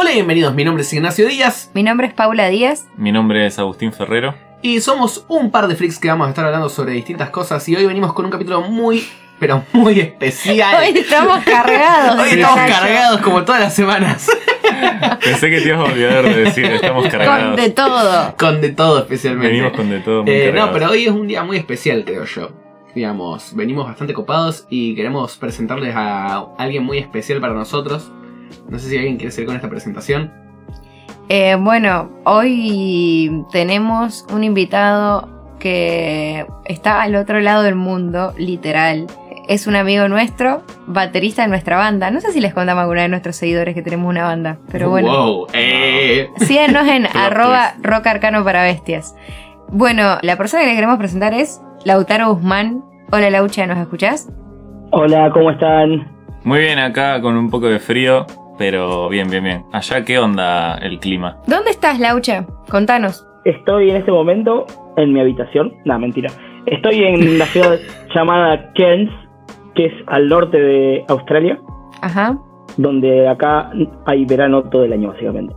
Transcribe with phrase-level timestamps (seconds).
[0.00, 2.86] Hola y bienvenidos, mi nombre es Ignacio Díaz Mi nombre es Paula Díaz.
[2.96, 4.32] Mi nombre es Agustín Ferrero.
[4.62, 7.74] y somos un par de freaks que vamos a estar hablando sobre distintas cosas y
[7.76, 9.04] hoy venimos con un capítulo muy,
[9.40, 10.76] pero muy especial.
[10.82, 12.20] Hoy estamos cargados.
[12.20, 14.28] Hoy estamos cargados como todas las semanas.
[15.24, 17.56] Pensé que te ibas a olvidar de decir, estamos Con cargados.
[17.56, 18.34] de todo.
[18.38, 19.48] con de todo especialmente.
[19.48, 22.24] Venimos con de todo muy Eh, no, pero hoy es un día muy especial, creo
[22.24, 22.50] yo.
[22.94, 28.10] Digamos, venimos bastante copados y queremos presentarles a alguien muy especial para nosotros.
[28.68, 30.30] No sé si alguien quiere seguir con esta presentación.
[31.28, 35.28] Eh, bueno, hoy tenemos un invitado
[35.58, 39.06] que está al otro lado del mundo, literal.
[39.46, 42.10] Es un amigo nuestro, baterista de nuestra banda.
[42.10, 44.90] No sé si les contamos a alguna de nuestros seguidores que tenemos una banda, pero
[44.90, 45.08] bueno.
[45.10, 46.28] Wow, eh.
[46.38, 49.14] Síganos en arroba rock arcano para bestias.
[49.70, 52.84] Bueno, la persona que les queremos presentar es Lautaro Guzmán.
[53.10, 54.30] Hola Laucha, ¿nos escuchás?
[54.90, 56.17] Hola, ¿cómo están?
[56.44, 58.26] Muy bien acá con un poco de frío,
[58.58, 59.64] pero bien, bien, bien.
[59.72, 61.38] Allá, ¿qué onda el clima?
[61.46, 62.46] ¿Dónde estás, Laucha?
[62.70, 63.26] Contanos.
[63.44, 65.74] Estoy en este momento en mi habitación.
[65.84, 66.30] No, mentira.
[66.66, 67.78] Estoy en la ciudad
[68.14, 69.10] llamada Cairns,
[69.74, 71.58] que es al norte de Australia,
[72.02, 72.38] Ajá.
[72.76, 73.70] donde acá
[74.06, 75.54] hay verano todo el año, básicamente.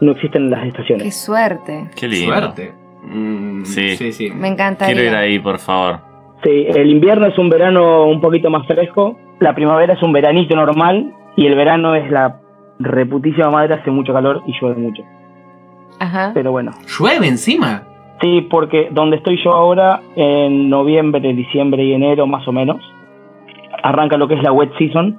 [0.00, 1.16] No existen las Qué estaciones.
[1.16, 1.90] suerte.
[1.96, 2.34] Qué lindo.
[2.34, 2.72] Suerte.
[3.02, 3.96] Mm, Sí.
[3.96, 4.30] sí, sí.
[4.30, 4.94] Me encantaría.
[4.94, 6.00] Quiero ir ahí, por favor.
[6.44, 10.54] Sí, el invierno es un verano un poquito más fresco, la primavera es un veranito
[10.54, 12.40] normal y el verano es la
[12.78, 15.02] reputísima madre, hace mucho calor y llueve mucho.
[15.98, 16.32] Ajá.
[16.34, 17.82] Pero bueno, ¿Llueve encima?
[18.20, 22.78] Sí, porque donde estoy yo ahora, en noviembre, diciembre y enero más o menos,
[23.82, 25.18] arranca lo que es la wet season,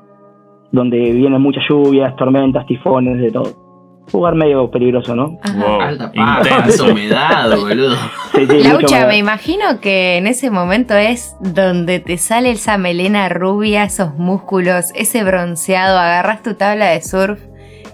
[0.71, 3.64] donde vienen muchas lluvias, tormentas, tifones, de todo.
[4.13, 5.37] Un lugar medio peligroso, ¿no?
[5.57, 6.85] Wow, Alta intenso.
[6.91, 7.95] humedad, boludo.
[8.33, 9.07] Sí, sí, mucho Laucha, más.
[9.07, 14.91] me imagino que en ese momento es donde te sale esa melena rubia, esos músculos,
[14.95, 17.39] ese bronceado, agarras tu tabla de surf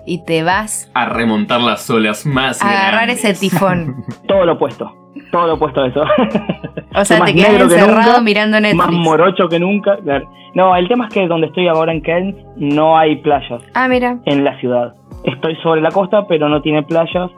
[0.06, 3.24] y te vas A remontar las olas más a agarrar grandes.
[3.24, 4.04] ese tifón.
[4.28, 4.92] Todo lo opuesto.
[5.32, 6.04] Todo lo opuesto a eso.
[6.94, 8.92] O sea, Más te quedas negro que encerrado nunca, mirando Más Netflix.
[9.00, 9.96] morocho que nunca.
[10.56, 14.18] No, el tema es que donde estoy ahora en Cairns no hay playas Ah, mira.
[14.26, 14.94] en la ciudad.
[15.24, 17.32] Estoy sobre la costa, pero no tiene playas.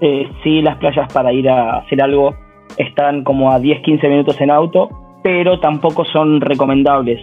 [0.00, 2.34] Eh, sí, las playas para ir a hacer algo
[2.78, 4.88] están como a 10-15 minutos en auto,
[5.22, 7.20] pero tampoco son recomendables.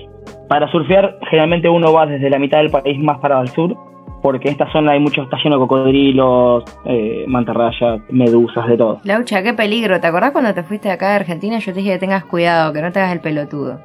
[0.47, 3.75] Para surfear, generalmente uno va desde la mitad del país más para el sur,
[4.21, 8.99] porque en esta zona hay mucho, está lleno de cocodrilos, eh, mantarrayas, medusas, de todo.
[9.03, 9.99] Laucha, qué peligro.
[9.99, 11.59] ¿Te acordás cuando te fuiste acá de Argentina?
[11.59, 13.79] Yo te dije que tengas cuidado, que no te hagas el pelotudo.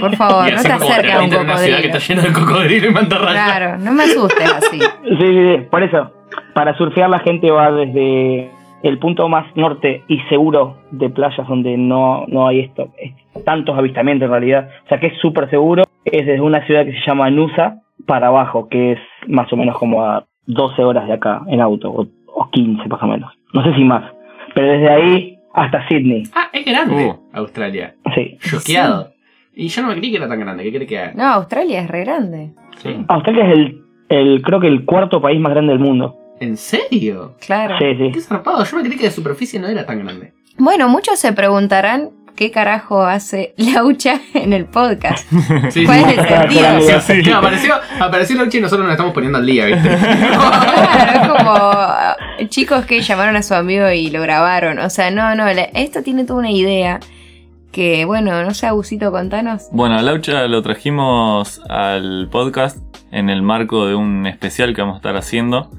[0.00, 1.78] Por favor, Y no te acerques a un ciudad que cocodrilo.
[1.78, 3.44] está llena de cocodrilo y mantarrayas.
[3.44, 4.78] Claro, no me asustes así.
[4.78, 6.12] Sí, sí, sí, por eso.
[6.54, 8.50] Para surfear la gente va desde
[8.82, 13.12] el punto más norte y seguro de playas donde no, no hay esto, es-
[13.44, 14.68] tantos avistamientos en realidad.
[14.84, 15.84] O sea que es súper seguro.
[16.04, 19.76] Es desde una ciudad que se llama Nusa para abajo, que es más o menos
[19.78, 23.32] como a 12 horas de acá en auto, o, o 15 más o menos.
[23.52, 24.04] No sé si más.
[24.54, 26.22] Pero desde ahí hasta Sydney.
[26.34, 27.20] Ah, es grande Uh.
[27.34, 27.94] Australia.
[28.14, 28.38] Sí.
[28.40, 29.10] Choqueado.
[29.60, 30.64] Y yo no me creí que era tan grande.
[30.64, 31.12] ¿Qué cree que haga?
[31.14, 32.52] No, Australia es re grande.
[32.82, 32.96] Sí.
[33.08, 36.16] Australia es el, el, creo que el cuarto país más grande del mundo.
[36.40, 37.36] ¿En serio?
[37.44, 37.76] Claro.
[37.78, 38.10] Sí, sí.
[38.10, 38.64] Qué zarpado.
[38.64, 40.32] Yo me creí que de superficie no era tan grande.
[40.56, 45.30] Bueno, muchos se preguntarán qué carajo hace Laucha en el podcast.
[45.70, 46.10] Sí, ¿Cuál sí.
[46.12, 46.80] es el sentido?
[46.80, 47.22] Sí, Sí.
[47.24, 47.30] sí.
[47.30, 49.88] No, apareció, apareció Lauchi y nosotros nos estamos poniendo al día, ¿viste?
[49.98, 54.78] Claro, es como chicos que llamaron a su amigo y lo grabaron.
[54.78, 56.98] O sea, no, no, esto tiene toda una idea
[57.72, 59.68] que, bueno, no sé, Agusito, contanos.
[59.72, 62.78] Bueno, a Laucha lo trajimos al podcast
[63.10, 65.70] en el marco de un especial que vamos a estar haciendo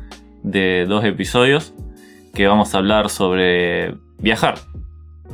[0.44, 1.74] de dos episodios
[2.34, 4.56] que vamos a hablar sobre viajar.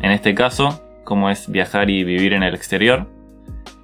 [0.01, 3.07] En este caso, cómo es viajar y vivir en el exterior.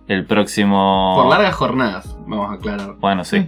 [0.08, 1.14] El próximo...
[1.16, 2.96] Por largas jornadas, vamos a aclarar.
[3.00, 3.46] Bueno, sí.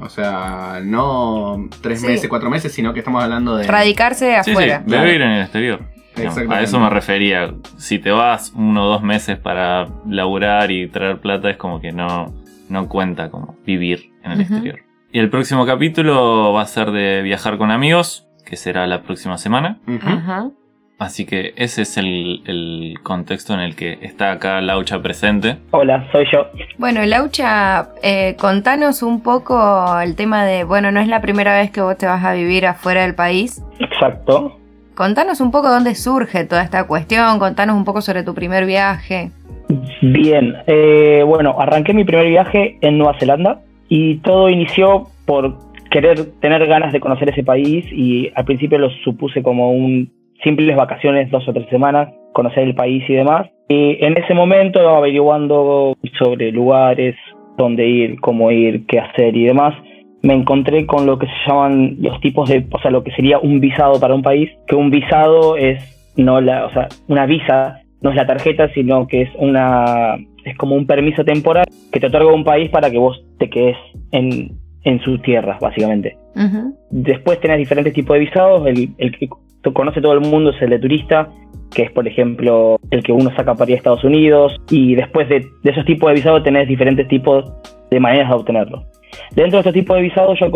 [0.00, 2.06] O sea, no tres Sí.
[2.06, 3.66] meses, cuatro meses, sino que estamos hablando de.
[3.66, 4.82] Radicarse Sí, sí, afuera.
[4.86, 5.04] Claro.
[5.04, 5.80] vivir en el exterior.
[6.16, 6.54] Digamos, Exactamente.
[6.54, 7.54] A eso me refería.
[7.76, 11.92] Si te vas uno o dos meses para laburar y traer plata, es como que
[11.92, 12.26] no,
[12.68, 14.54] no cuenta como vivir en el Ujú.
[14.54, 14.80] exterior.
[15.12, 19.38] Y el próximo capítulo va a ser de viajar con amigos, que será la próxima
[19.38, 19.78] semana.
[19.86, 19.98] Ujú.
[20.08, 20.50] Ajá.
[21.00, 25.56] Así que ese es el, el contexto en el que está acá Laucha presente.
[25.70, 26.46] Hola, soy yo.
[26.76, 31.70] Bueno, Laucha, eh, contanos un poco el tema de, bueno, no es la primera vez
[31.70, 33.64] que vos te vas a vivir afuera del país.
[33.78, 34.58] Exacto.
[34.94, 39.30] Contanos un poco dónde surge toda esta cuestión, contanos un poco sobre tu primer viaje.
[40.02, 45.56] Bien, eh, bueno, arranqué mi primer viaje en Nueva Zelanda y todo inició por
[45.90, 50.76] querer tener ganas de conocer ese país y al principio lo supuse como un simples
[50.76, 53.48] vacaciones, dos o tres semanas, conocer el país y demás.
[53.68, 57.14] Y en ese momento averiguando sobre lugares,
[57.56, 59.74] dónde ir, cómo ir, qué hacer y demás,
[60.22, 63.38] me encontré con lo que se llaman los tipos de, o sea, lo que sería
[63.38, 65.78] un visado para un país, que un visado es
[66.16, 70.56] no la, o sea, una visa no es la tarjeta, sino que es una es
[70.56, 73.76] como un permiso temporal que te otorga un país para que vos te quedes
[74.12, 74.52] en,
[74.84, 76.16] en sus tierras, básicamente.
[76.90, 78.66] Después tenés diferentes tipos de visados.
[78.66, 79.16] El, el
[79.72, 81.28] conoce todo el mundo es el de turista,
[81.74, 84.56] que es, por ejemplo, el que uno saca para ir a Estados Unidos.
[84.70, 87.44] Y después de, esos tipos de visados tenés diferentes tipos
[87.90, 88.84] de maneras de obtenerlo.
[89.34, 90.46] Dentro de estos tipos de visados yo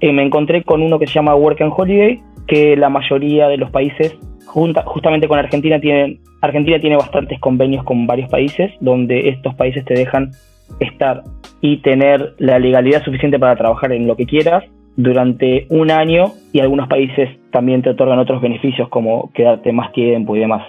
[0.00, 3.56] eh, me encontré con uno que se llama Work and Holiday, que la mayoría de
[3.56, 4.16] los países,
[4.46, 9.84] junta- justamente con Argentina, tienen, Argentina tiene bastantes convenios con varios países, donde estos países
[9.84, 10.30] te dejan
[10.80, 11.22] estar
[11.60, 14.64] y tener la legalidad suficiente para trabajar en lo que quieras
[14.98, 20.34] durante un año y algunos países también te otorgan otros beneficios como quedarte más tiempo
[20.34, 20.62] y demás.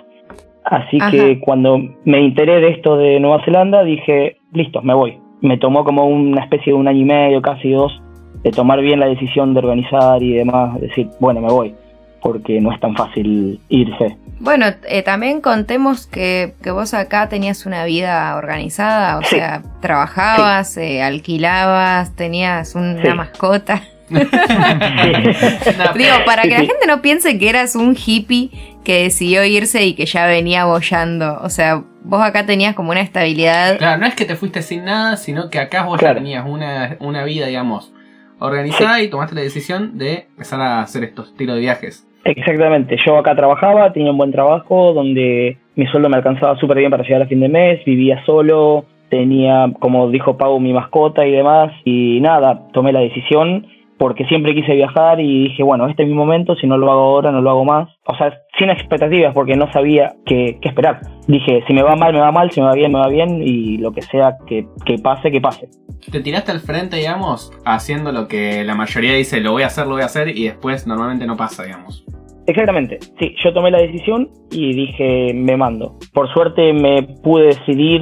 [0.64, 1.10] Así Ajá.
[1.10, 5.18] que cuando me enteré de esto de Nueva Zelanda dije, listo, me voy.
[5.42, 8.00] Me tomó como una especie de un año y medio, casi dos,
[8.44, 11.74] de tomar bien la decisión de organizar y demás, decir, bueno, me voy,
[12.22, 14.16] porque no es tan fácil irse.
[14.42, 19.38] Bueno, eh, también contemos que, que vos acá tenías una vida organizada, o Sí.
[19.38, 23.14] sea, trabajabas, eh, alquilabas, tenías una Sí.
[23.18, 23.82] mascota.
[24.10, 24.20] No,
[25.96, 28.50] Digo, para que la gente no piense que eras un hippie
[28.84, 31.40] que decidió irse y que ya venía bollando.
[31.42, 33.78] O sea, vos acá tenías como una estabilidad.
[33.78, 36.16] Claro, no es que te fuiste sin nada, sino que acá vos Claro.
[36.16, 37.94] ya tenías una, una vida, digamos,
[38.40, 42.06] organizada y tomaste la decisión de empezar a hacer estos tiros de viajes.
[42.26, 46.92] Exactamente, yo acá trabajaba, tenía un buen trabajo donde mi sueldo me alcanzaba súper bien
[46.92, 51.32] para llegar a fin de mes, vivía solo, tenía, como dijo Pau, mi mascota y
[51.32, 53.68] demás, y nada, tomé la decisión
[54.00, 57.02] porque siempre quise viajar y dije, bueno, este es mi momento, si no lo hago
[57.02, 57.90] ahora, no lo hago más.
[58.08, 61.02] O sea, sin expectativas porque no sabía qué, qué esperar.
[61.28, 63.44] Dije, si me va mal, me va mal, si me va bien, me va bien,
[63.44, 65.68] y lo que sea que, que pase, que pase.
[66.10, 69.86] Te tiraste al frente, digamos, haciendo lo que la mayoría dice, lo voy a hacer,
[69.86, 72.06] lo voy a hacer, y después normalmente no pasa, digamos.
[72.48, 75.98] Exactamente, sí, yo tomé la decisión y dije, me mando.
[76.14, 78.02] Por suerte me pude decidir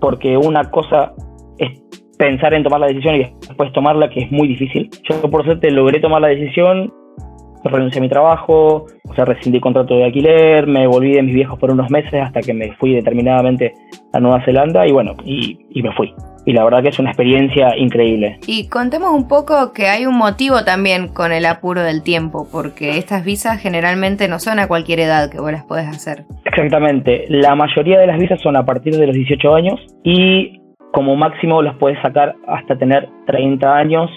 [0.00, 1.12] porque una cosa
[1.58, 1.80] es
[2.20, 4.90] pensar en tomar la decisión y después tomarla, que es muy difícil.
[5.08, 6.92] Yo por suerte logré tomar la decisión,
[7.64, 11.58] renuncié a mi trabajo, o sea, rescindí contrato de alquiler, me volví de mis viejos
[11.58, 13.72] por unos meses hasta que me fui determinadamente
[14.12, 16.12] a Nueva Zelanda y bueno, y, y me fui.
[16.44, 18.38] Y la verdad que es una experiencia increíble.
[18.46, 22.98] Y contemos un poco que hay un motivo también con el apuro del tiempo, porque
[22.98, 26.24] estas visas generalmente no son a cualquier edad que vos las podés hacer.
[26.44, 27.24] Exactamente.
[27.28, 30.59] La mayoría de las visas son a partir de los 18 años y
[30.92, 34.10] como máximo los puedes sacar hasta tener 30 años,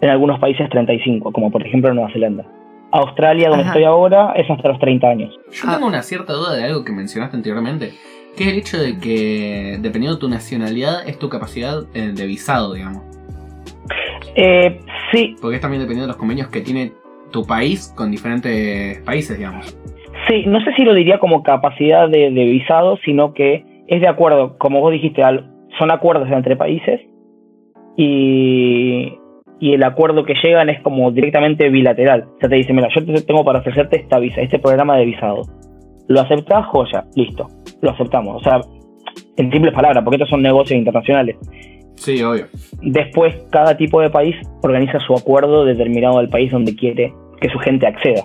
[0.00, 2.44] en algunos países 35, como por ejemplo en Nueva Zelanda.
[2.92, 3.72] Australia, donde Ajá.
[3.72, 5.34] estoy ahora, es hasta los 30 años.
[5.50, 7.90] Yo tengo una cierta duda de algo que mencionaste anteriormente,
[8.36, 12.26] que es el hecho de que, dependiendo de tu nacionalidad, es tu capacidad eh, de
[12.26, 13.02] visado, digamos.
[14.36, 14.80] Eh,
[15.12, 16.92] sí, Porque es también dependiendo de los convenios que tiene
[17.30, 19.76] tu país con diferentes países, digamos.
[20.28, 24.08] sí, no sé si lo diría como capacidad de, de visado, sino que es de
[24.08, 27.00] acuerdo, como vos dijiste, al- son acuerdos entre países
[27.96, 29.12] y,
[29.60, 32.26] y el acuerdo que llegan es como directamente bilateral.
[32.36, 35.04] O sea, te dice, mira, yo te tengo para ofrecerte esta visa, este programa de
[35.04, 35.42] visado.
[36.08, 36.66] ¿Lo aceptás?
[36.66, 37.48] Joya, listo,
[37.80, 38.36] lo aceptamos.
[38.36, 38.60] O sea,
[39.36, 41.36] en simples palabras, porque estos son negocios internacionales.
[41.96, 42.46] Sí, obvio.
[42.82, 47.58] Después, cada tipo de país organiza su acuerdo determinado del país donde quiere que su
[47.58, 48.24] gente acceda.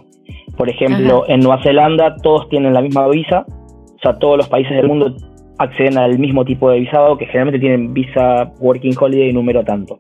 [0.58, 4.76] Por ejemplo, en Nueva Zelanda todos tienen la misma visa, o sea, todos los países
[4.76, 5.16] del mundo
[5.60, 10.00] acceden al mismo tipo de visado, que generalmente tienen visa Working Holiday número tanto.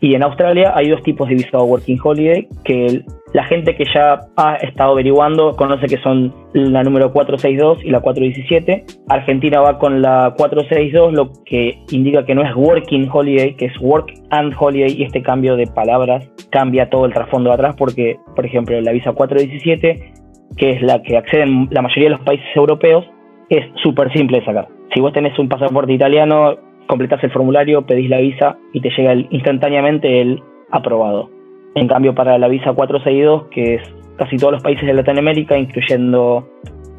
[0.00, 4.20] Y en Australia hay dos tipos de visado Working Holiday, que la gente que ya
[4.36, 8.84] ha estado averiguando conoce que son la número 462 y la 417.
[9.08, 13.80] Argentina va con la 462, lo que indica que no es Working Holiday, que es
[13.80, 18.16] Work and Holiday, y este cambio de palabras cambia todo el trasfondo de atrás, porque,
[18.34, 20.12] por ejemplo, la visa 417,
[20.56, 23.04] que es la que acceden la mayoría de los países europeos,
[23.48, 24.75] es súper simple de sacar.
[24.94, 26.54] Si vos tenés un pasaporte italiano,
[26.86, 31.30] completás el formulario, pedís la visa y te llega el- instantáneamente el aprobado.
[31.74, 33.82] En cambio, para la visa 462, que es
[34.16, 36.48] casi todos los países de Latinoamérica, incluyendo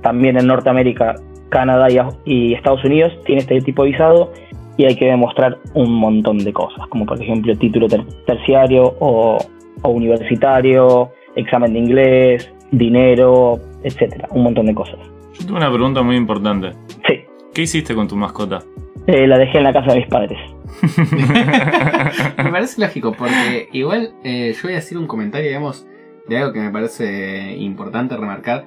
[0.01, 1.15] también en Norteamérica,
[1.49, 1.97] Canadá y,
[2.31, 4.31] y Estados Unidos, tiene este tipo de visado
[4.77, 9.37] y hay que demostrar un montón de cosas, como por ejemplo título ter- terciario o,
[9.81, 14.99] o universitario, examen de inglés, dinero, etcétera, un montón de cosas.
[15.39, 16.71] Yo tengo una pregunta muy importante.
[17.07, 17.21] Sí,
[17.57, 18.61] ¿Qué hiciste con tu mascota?
[19.07, 20.37] eh, la dejé en la casa de mis padres.
[22.37, 25.87] me parece lógico, porque igual eh, yo voy a decir un comentario, digamos,
[26.27, 28.65] de algo que me parece importante remarcar,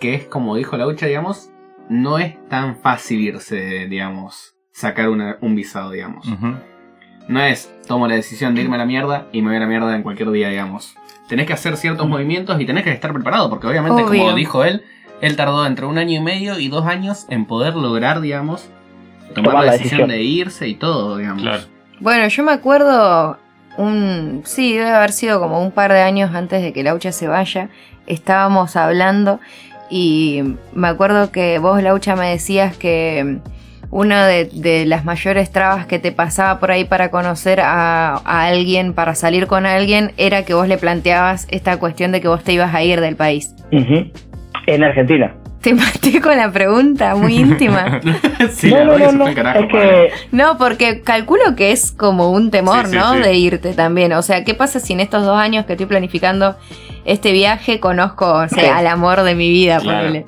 [0.00, 1.52] que es como dijo Laucha, digamos,
[1.88, 6.26] no es tan fácil irse, digamos, sacar una- un visado, digamos.
[7.28, 9.68] No es tomo la decisión de irme a la mierda y me voy a la
[9.68, 10.96] mierda en cualquier día, digamos.
[11.28, 14.22] Tenés que hacer ciertos movimientos y tenés que estar preparado, porque obviamente, Obvio.
[14.24, 14.82] como dijo él,
[15.20, 18.68] él tardó entre un año y medio y dos años en poder lograr, digamos,
[19.34, 21.42] tomar, Tomar la la decisión de irse y todo, digamos.
[21.42, 21.62] Claro.
[22.00, 23.38] Bueno, yo me acuerdo
[23.76, 27.28] un sí, debe haber sido como un par de años antes de que Laucha se
[27.28, 27.70] vaya.
[28.06, 29.40] Estábamos hablando
[29.90, 30.42] y
[30.72, 33.38] me acuerdo que vos, Laucha, me decías que
[33.90, 38.46] una de, de las mayores trabas que te pasaba por ahí para conocer a, a
[38.46, 42.42] alguien, para salir con alguien, era que vos le planteabas esta cuestión de que vos
[42.42, 43.54] te ibas a ir del país.
[44.66, 45.34] En Argentina.
[45.60, 48.00] Te maté con la pregunta, muy íntima.
[48.52, 49.34] sí, no, la no, no, no.
[49.34, 53.14] carajo, es que No, porque calculo que es como un temor, Sí, sí, ¿no?
[53.14, 53.20] sí.
[53.20, 54.12] De irte también.
[54.12, 56.56] O sea, ¿qué pasa si en estos dos años que estoy planificando
[57.06, 58.68] este viaje conozco o sea, Sí.
[58.68, 59.78] al amor de mi vida?
[59.80, 59.98] Claro.
[60.06, 60.26] ponele?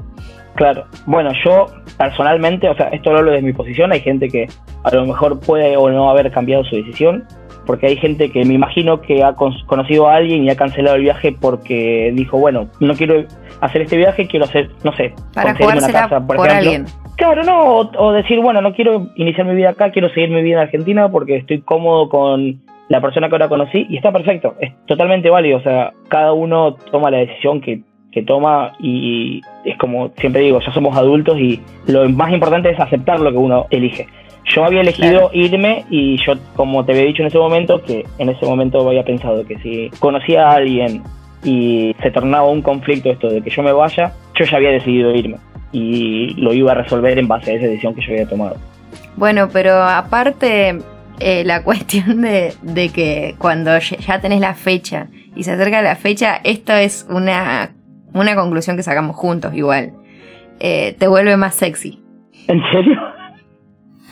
[0.55, 1.67] Claro, bueno, yo
[1.99, 4.47] personalmente, o sea, esto lo hablo desde mi posición, hay gente que
[4.85, 7.25] a lo mejor puede o no haber cambiado su decisión,
[7.67, 10.97] porque hay gente que me imagino que ha con- conocido a alguien y ha cancelado
[10.97, 13.25] el viaje porque dijo, bueno, no quiero
[13.61, 16.71] hacer este viaje, quiero hacer, no sé, Para una casa, por, por, ejemplo.
[16.71, 16.85] alguien.
[17.17, 20.43] Claro, no, o, o decir, bueno, no quiero iniciar mi vida acá, quiero seguir mi
[20.43, 24.55] vida en Argentina porque estoy cómodo con la persona que ahora conocí y está perfecto,
[24.61, 27.81] es totalmente válido, o sea, cada uno toma la decisión que,
[28.13, 32.79] que toma y es como siempre digo, ya somos adultos y lo más importante es
[32.79, 34.07] aceptar lo que uno elige.
[34.55, 38.29] Yo había elegido irme y yo, como te había dicho en ese momento, que en
[38.29, 41.03] ese momento había pensado que si conocía a alguien
[41.43, 45.15] y se tornaba un conflicto esto de que yo me vaya, yo ya había decidido
[45.15, 45.37] irme
[45.73, 48.57] y lo iba a resolver en base a esa decisión que yo había tomado.
[49.17, 50.79] Bueno, pero aparte,
[51.21, 55.83] eh, la cuestión de, de que cuando ya ya tenés la fecha y se acerca
[55.83, 57.73] la fecha, esto es una,
[58.15, 59.93] una conclusión que sacamos juntos igual.
[60.61, 62.01] Eh, te vuelve más sexy.
[62.49, 63.16] ¿En serio?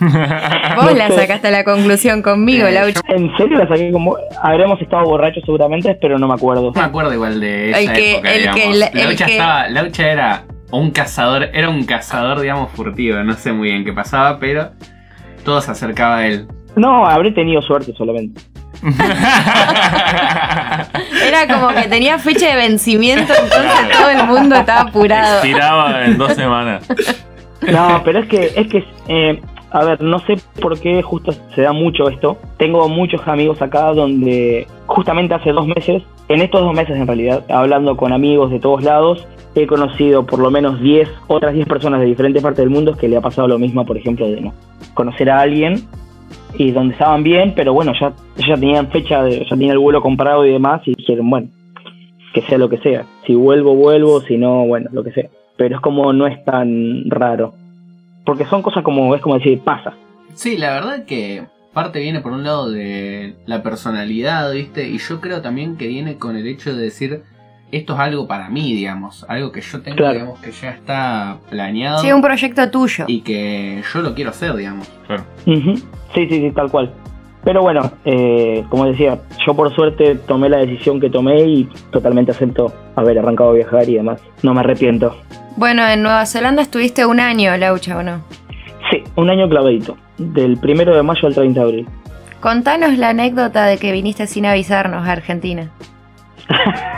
[0.77, 3.01] Vos la sacaste a la conclusión conmigo, Eh, Laucha.
[3.09, 4.17] ¿En serio la saqué como.?
[4.43, 6.73] Habremos estado borrachos seguramente, pero no me acuerdo.
[6.75, 8.61] No me acuerdo igual de esa El que- época, el digamos.
[8.61, 13.19] que- el- el Laucha que- estaba, Laucha era un cazador, era un cazador, digamos, furtivo.
[13.23, 14.71] No sé muy bien qué pasaba, pero
[15.45, 16.47] todo se acercaba a él.
[16.77, 18.41] No, habré tenido suerte solamente.
[21.27, 25.35] Era como que tenía fecha de vencimiento, entonces todo el mundo estaba apurado.
[25.39, 26.87] Expiraba en dos semanas.
[27.63, 29.41] No, pero es que, es que, eh,
[29.75, 32.39] a ver, no sé por qué justo se da mucho esto.
[32.59, 37.45] Tengo muchos amigos acá donde justamente hace dos meses, en estos dos meses en realidad,
[37.51, 39.27] hablando con amigos de todos lados,
[39.57, 43.09] he conocido por lo menos 10, otras 10 personas de diferentes partes del mundo que
[43.09, 44.55] le ha pasado lo mismo, por ejemplo, de no
[44.95, 45.81] conocer a alguien
[46.57, 50.01] y donde estaban bien, pero bueno, ya, ya tenían fecha, de, ya tenían el vuelo
[50.01, 51.49] comprado y demás y dijeron, bueno,
[52.33, 53.07] que sea lo que sea.
[53.27, 55.29] Si vuelvo, vuelvo, si no, bueno, lo que sea.
[55.57, 57.55] Pero es como no es tan raro.
[58.25, 59.93] Porque son cosas como, es como decir, pasa.
[60.35, 64.89] Sí, la verdad que parte viene por un lado de la personalidad, ¿viste?
[64.89, 67.23] Y yo creo también que viene con el hecho de decir,
[67.73, 69.25] esto es algo para mí, digamos.
[69.29, 70.13] Algo que yo tengo, Claro.
[70.15, 73.05] digamos, que ya está planeado Sí, un proyecto tuyo.
[73.09, 74.89] y que yo lo quiero hacer, digamos.
[75.47, 75.75] Ujú.
[76.15, 76.93] Sí, sí, sí, tal cual.
[77.45, 82.33] Pero bueno, eh, como decía, yo por suerte tomé la decisión que tomé y totalmente
[82.33, 84.21] acepto haber arrancado a viajar y demás.
[84.43, 85.15] No me arrepiento.
[85.57, 88.23] Bueno, en Nueva Zelanda estuviste un año, Laucha, ¿o no?
[88.91, 89.97] Sí, un año clavadito.
[90.19, 91.89] Del primero de mayo al 30 de abril.
[92.41, 95.71] Contanos la anécdota de que viniste sin avisarnos a Argentina.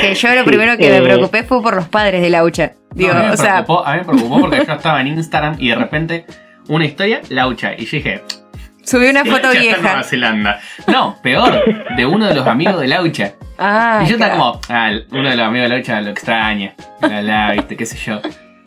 [0.00, 2.72] Que yo lo Sí, primero que eh, me preocupé fue por los padres de Laucha.
[2.92, 5.00] Digo, No, a, mí me o sea, preocupó, a mí me preocupó porque yo estaba
[5.00, 6.26] en Instagram y de repente
[6.68, 7.74] una historia, Laucha.
[7.78, 8.22] Y yo dije,
[8.84, 10.02] subí una foto está en Nueva vieja.
[10.04, 10.60] Zelanda.
[10.86, 11.64] No, peor,
[11.96, 13.32] de uno de los amigos de Laucha.
[13.58, 16.74] Ah, y yo estaba como, ah, uno de los amigos de Laucha lo extraña.
[17.00, 18.20] La, la, viste, qué sé yo.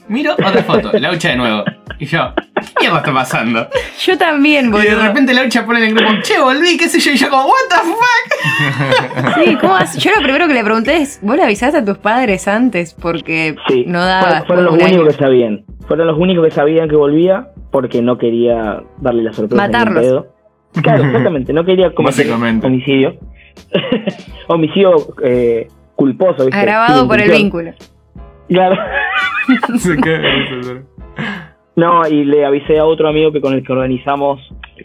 [0.07, 1.63] Miro otra foto, Laucha de nuevo.
[1.97, 3.67] Y yo, ¿qué mierda está pasando?
[4.05, 5.01] Yo también, Y de boludo.
[5.07, 7.11] repente Laucha pone en el grupo, che, volví, qué sé yo.
[7.11, 9.35] Y yo como, what the fuck?
[9.43, 10.03] Sí, ¿cómo haces?
[10.03, 12.93] Yo lo primero que le pregunté es, ¿vos le avisaste a tus padres antes?
[12.93, 14.43] Porque Sí, no daba.
[14.43, 15.65] fueron, fueron los únicos que sabían.
[15.87, 19.61] Fueron los únicos que sabían que volvía porque no quería darle la sorpresa.
[19.61, 20.27] Matarlos.
[20.81, 21.51] Claro, exactamente.
[21.51, 23.17] No quería cometer homicidio.
[24.47, 26.45] homicidio eh, culposo.
[26.45, 26.57] ¿viste?
[26.57, 27.73] Agravado Sin por el vínculo.
[28.47, 28.77] Claro.
[31.75, 34.39] No, y le avisé a otro amigo que con el que organizamos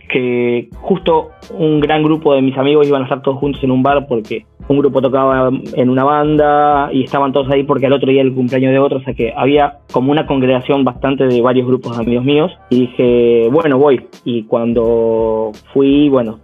[0.09, 3.83] que justo un gran grupo de mis amigos iban a estar todos juntos en un
[3.83, 8.11] bar porque un grupo tocaba en una banda y estaban todos ahí porque al otro
[8.11, 11.41] día era el cumpleaños de otro, o sea que había como una congregación bastante de
[11.41, 14.07] varios grupos de amigos míos y dije, bueno, voy.
[14.25, 16.39] Y cuando fui, bueno,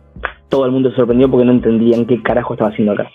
[0.49, 3.11] todo el mundo se sorprendió porque no entendían qué carajo estaba haciendo acá,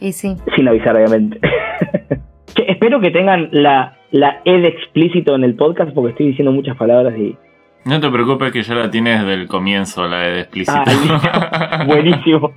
[0.00, 0.36] Y sí.
[0.56, 1.40] sin avisar obviamente.
[2.54, 6.52] Che, espero que tengan la, la E de explícito en el podcast porque estoy diciendo
[6.52, 7.36] muchas palabras y
[7.84, 10.78] No te preocupes que ya la tienes desde el comienzo, la de explícito.
[10.86, 12.52] Ah, buenísimo.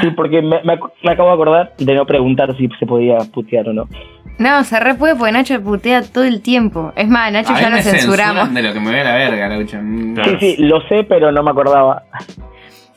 [0.00, 3.18] Sí, porque me, me ac- me acabo de acordar de no preguntar si se podía
[3.32, 3.88] putear o no.
[4.38, 6.92] No, se re puede porque Nacho putea todo el tiempo.
[6.94, 8.54] Es más, Nacho A ya lo me censuramos.
[8.54, 9.80] de lo que me ve a la verga, Laucha.
[9.82, 10.14] Mm.
[10.22, 12.04] Sí, sí, lo sé, pero no me acordaba.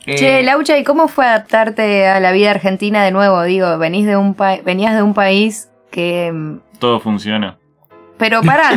[0.06, 3.42] Eh, Che, Laucha, ¿y cómo fue adaptarte a la vida argentina de nuevo?
[3.42, 6.30] Digo, venís de un pa- venías de un país que...
[6.32, 7.58] mm, Todo funciona.
[8.22, 8.70] Pero pará,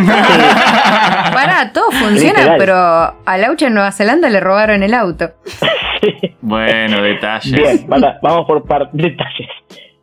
[1.33, 2.57] pará, todo funciona, Literal.
[2.57, 5.29] pero a Laucha en Nueva Zelanda le robaron el auto.
[6.41, 7.51] Bueno, detalles.
[7.51, 9.49] Bien, para- vamos por par- detalles.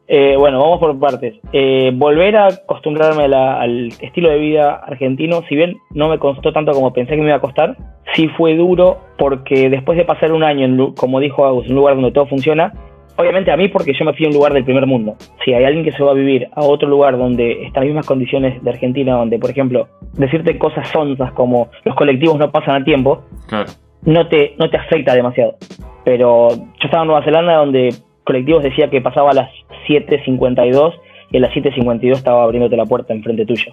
[0.08, 1.34] Eh, bueno, vamos por partes.
[1.52, 6.18] Eh, volver a acostumbrarme a la- al estilo de vida argentino, si bien no me
[6.18, 7.76] costó tanto como pensé que me iba a costar,
[8.14, 11.76] sí fue duro porque después de pasar un año, en, como dijo Agus, en un
[11.78, 12.72] lugar donde todo funciona,
[13.16, 15.16] obviamente a mí porque yo me fui a un lugar del primer mundo.
[15.44, 18.06] Si hay alguien que se va a vivir a otro lugar donde están las mismas
[18.06, 22.84] condiciones de Argentina, donde, por ejemplo, decirte cosas sonzas como los colectivos no pasan a
[22.84, 23.70] tiempo, Claro.
[24.02, 25.56] no te, no te afecta demasiado.
[26.04, 29.50] Pero yo estaba en Nueva Zelanda donde colectivos decía que pasaba a las
[29.88, 30.94] 7.52
[31.30, 33.72] y a las 7.52 estaba abriéndote la puerta enfrente tuyo.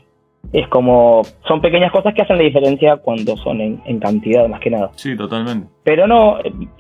[0.52, 4.60] Es como, son pequeñas cosas que hacen la diferencia cuando son en, en cantidad más
[4.60, 4.90] que nada.
[4.96, 5.68] Sí, totalmente.
[5.84, 6.38] Pero no,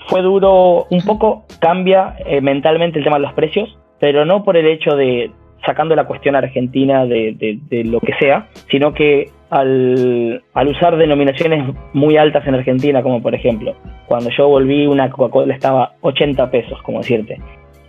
[0.07, 4.57] fue duro, un poco cambia eh, mentalmente el tema de los precios, pero no por
[4.57, 5.31] el hecho de
[5.65, 10.95] sacando la cuestión argentina de, de- de lo que sea, sino que al, al usar
[10.97, 13.75] denominaciones muy altas en Argentina, como por ejemplo,
[14.07, 17.39] cuando yo volví una Coca-Cola estaba 80 pesos, como decirte,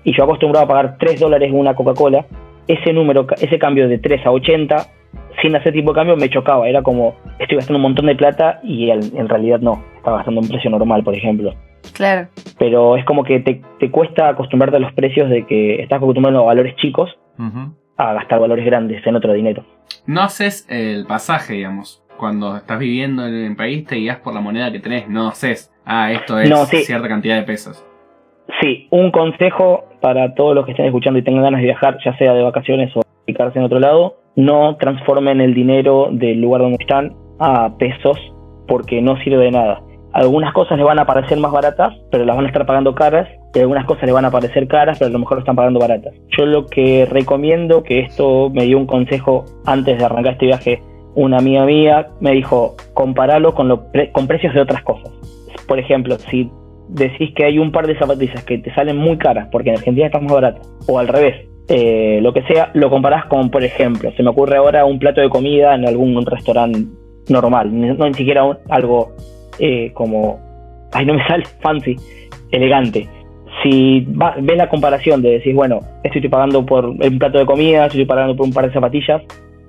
[0.05, 2.27] y yo acostumbrado a pagar 3 dólares una Coca-Cola,
[2.67, 4.77] ese número, ese cambio de 3 a 80,
[5.43, 8.61] sin hacer tipo de cambio, me chocaba, era como, estoy gastando un montón de plata
[8.63, 11.55] y en- en realidad no, estaba gastando un precio normal, por ejemplo
[11.95, 12.29] Claro.
[12.59, 16.41] pero es como que te, te cuesta acostumbrarte a los precios de que estás acostumbrado
[16.41, 17.11] a valores chicos
[17.97, 19.65] a gastar valores grandes en otro dinero.
[20.07, 22.03] No haces el pasaje, digamos.
[22.19, 25.09] Cuando estás viviendo en el país te guías por la moneda que tenés.
[25.09, 26.79] No haces, ah, esto es No, sí.
[26.79, 27.83] cierta cantidad de pesos.
[28.61, 32.15] Sí, un consejo para todos los que estén escuchando y tengan ganas de viajar, ya
[32.19, 36.79] sea de vacaciones o picarse en otro lado, no transformen el dinero del lugar donde
[36.81, 38.19] están a pesos
[38.69, 39.83] porque no sirve de nada.
[40.13, 43.29] Algunas cosas les van a parecer más baratas, pero las van a estar pagando caras,
[43.55, 45.79] y algunas cosas les van a parecer caras, pero a lo mejor lo están pagando
[45.79, 46.15] baratas.
[46.37, 50.83] Yo lo que recomiendo, que esto me dio un consejo antes de arrancar este viaje,
[51.15, 55.13] una amiga mía me dijo, comparalo con, pre- con precios de otras cosas.
[55.67, 56.51] Por ejemplo, si
[56.89, 60.07] decís que hay un par de zapatillas que te salen muy caras porque en Argentina
[60.07, 64.11] están más baratas, o al revés, eh, lo que sea, lo comparás con, por ejemplo,
[64.17, 66.81] se me ocurre ahora un plato de comida en algún restaurante
[67.29, 69.13] normal, no ni siquiera un- algo
[69.61, 70.39] eh, como,
[70.93, 71.95] ay, no me sale, fancy,
[72.51, 73.09] elegante.
[73.63, 77.47] Si va- ves la comparación de decir, bueno, esto estoy pagando por un plato de
[77.47, 79.23] comida, esto estoy pagando por un par de zapatillas,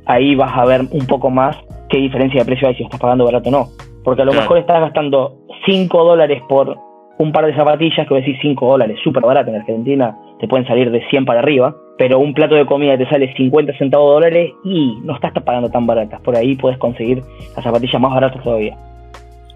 [0.05, 1.55] ahí vas a ver un poco más
[1.89, 3.67] qué diferencia de precio hay si estás pagando barato o no.
[4.03, 6.75] Porque a lo mejor estás gastando 5 dólares por
[7.19, 10.47] un par de zapatillas, que voy a decir 5 dólares, súper barato en Argentina, te
[10.47, 14.07] pueden salir de 100 para arriba, pero un plato de comida te sale 50 centavos
[14.09, 16.19] de dólares y no estás pagando tan baratas.
[16.21, 17.21] Por ahí puedes conseguir
[17.55, 18.75] las zapatillas más baratas todavía.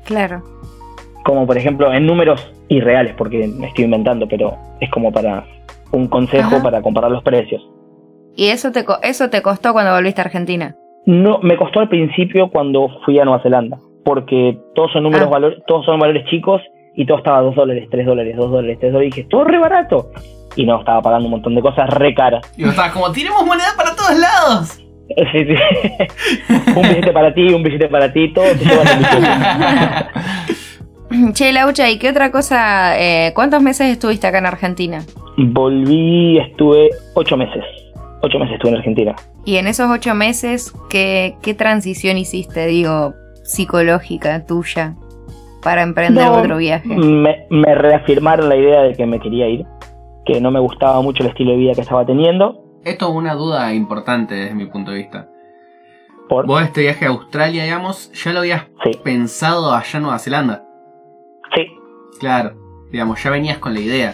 [0.04, 0.44] Claro.
[1.24, 5.44] Como por ejemplo en números irreales, porque me estoy inventando, pero es como para
[5.92, 6.62] un consejo Ajá.
[6.62, 7.68] para comparar los precios.
[8.36, 10.76] ¿Y eso te, eso te costó cuando volviste a Argentina?
[11.08, 15.32] No, me costó al principio cuando fui a Nueva Zelanda, porque todos son números Ah.
[15.32, 16.62] valores, todos son valores chicos
[16.96, 19.12] y todo estaba 2 dólares, 3 dólares, 2 dólares, 3 dólares.
[19.12, 20.12] Y dije, todo re barato.
[20.56, 22.46] Y no, estaba pagando un montón de cosas re caras.
[22.58, 24.80] Y vos estabas como, tiremos moneda para todos lados.
[25.08, 25.56] Sí, sí.
[26.76, 30.06] un billete para ti, un billete para ti, llevan el billete.
[31.34, 33.00] Che, Laucha, ¿y qué otra cosa?
[33.00, 35.04] eh, ¿Cuántos meses estuviste acá en Argentina?
[35.38, 37.64] Volví, estuve 8 meses.
[38.22, 39.16] 8 meses estuve en Argentina.
[39.46, 43.14] Y en esos ocho meses, ¿qué, qué transición hiciste, digo,
[43.44, 44.96] psicológica tuya
[45.62, 46.88] para emprender No, otro viaje?
[46.88, 49.64] Me, me reafirmaron la idea de que me quería ir,
[50.26, 52.62] que no me gustaba mucho el estilo de vida que estaba teniendo.
[52.84, 55.30] Esto es una duda importante desde mi punto de vista.
[56.30, 58.92] Por, Vos este viaje a Australia, digamos, ya lo habías Sí.
[59.04, 60.64] pensado allá en Nueva Zelanda.
[61.56, 61.66] sí,
[62.20, 62.54] Claro,
[62.92, 64.14] digamos, ya venías con la idea.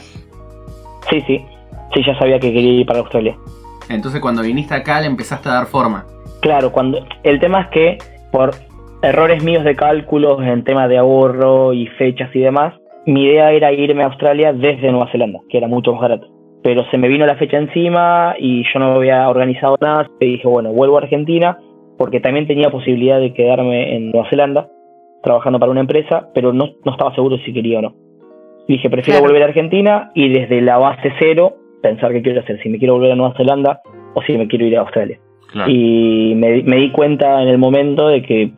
[1.09, 1.45] sí, sí.
[1.93, 3.35] Sí, ya sabía que quería ir para Australia.
[3.89, 6.05] Entonces cuando viniste acá le empezaste a dar forma.
[6.41, 7.97] Claro, cuando el tema es que
[8.31, 8.51] por
[9.01, 12.73] errores míos de cálculos en tema de ahorro y fechas y demás,
[13.05, 16.27] mi idea era irme a Australia desde Nueva Zelanda, que era mucho más barato.
[16.63, 20.07] Pero se me vino la fecha encima y yo no había organizado nada.
[20.19, 21.57] Y dije, bueno, vuelvo a Argentina
[21.97, 24.67] porque también tenía posibilidad de quedarme en Nueva Zelanda
[25.23, 27.93] trabajando para una empresa, pero no, no estaba seguro si quería o no.
[28.67, 29.31] Dije, prefiero Claro.
[29.31, 32.93] volver a Argentina y desde la base cero pensar qué quiero hacer, si me quiero
[32.93, 33.81] volver a Nueva Zelanda
[34.13, 35.19] o si me quiero ir a Australia.
[35.51, 35.69] Claro.
[35.71, 38.51] Y me, di- me di cuenta en el momento de que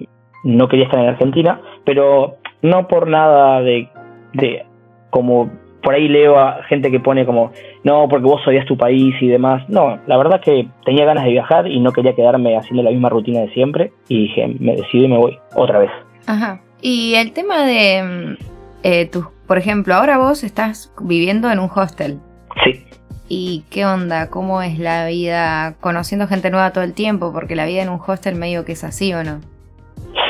[0.44, 3.88] no quería estar en Argentina, pero no por nada de,
[4.34, 4.66] de
[5.10, 5.50] como
[5.84, 7.52] por ahí leo a gente que pone como,
[7.84, 9.68] no, porque vos odias tu país y demás.
[9.68, 13.10] No, la verdad que tenía ganas de viajar y no quería quedarme haciendo la misma
[13.10, 13.92] rutina de siempre.
[14.08, 15.92] Y dije, me decido y me voy otra vez.
[16.26, 16.62] Ajá.
[16.82, 18.44] Y el tema de, mm,
[18.84, 22.20] eh, tus, por ejemplo, ahora vos estás viviendo en un hostel.
[22.64, 22.86] Sí.
[23.28, 24.30] ¿Y qué onda?
[24.30, 27.34] ¿Cómo es la vida conociendo gente nueva todo el tiempo?
[27.34, 29.40] Porque la vida en un hostel medio que es así o no.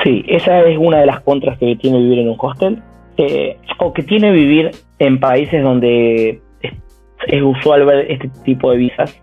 [0.03, 2.81] Sí, esa es una de las contras que tiene vivir en un hostel.
[3.17, 9.21] Eh, o que tiene vivir en países donde es, usual ver este tipo de visas.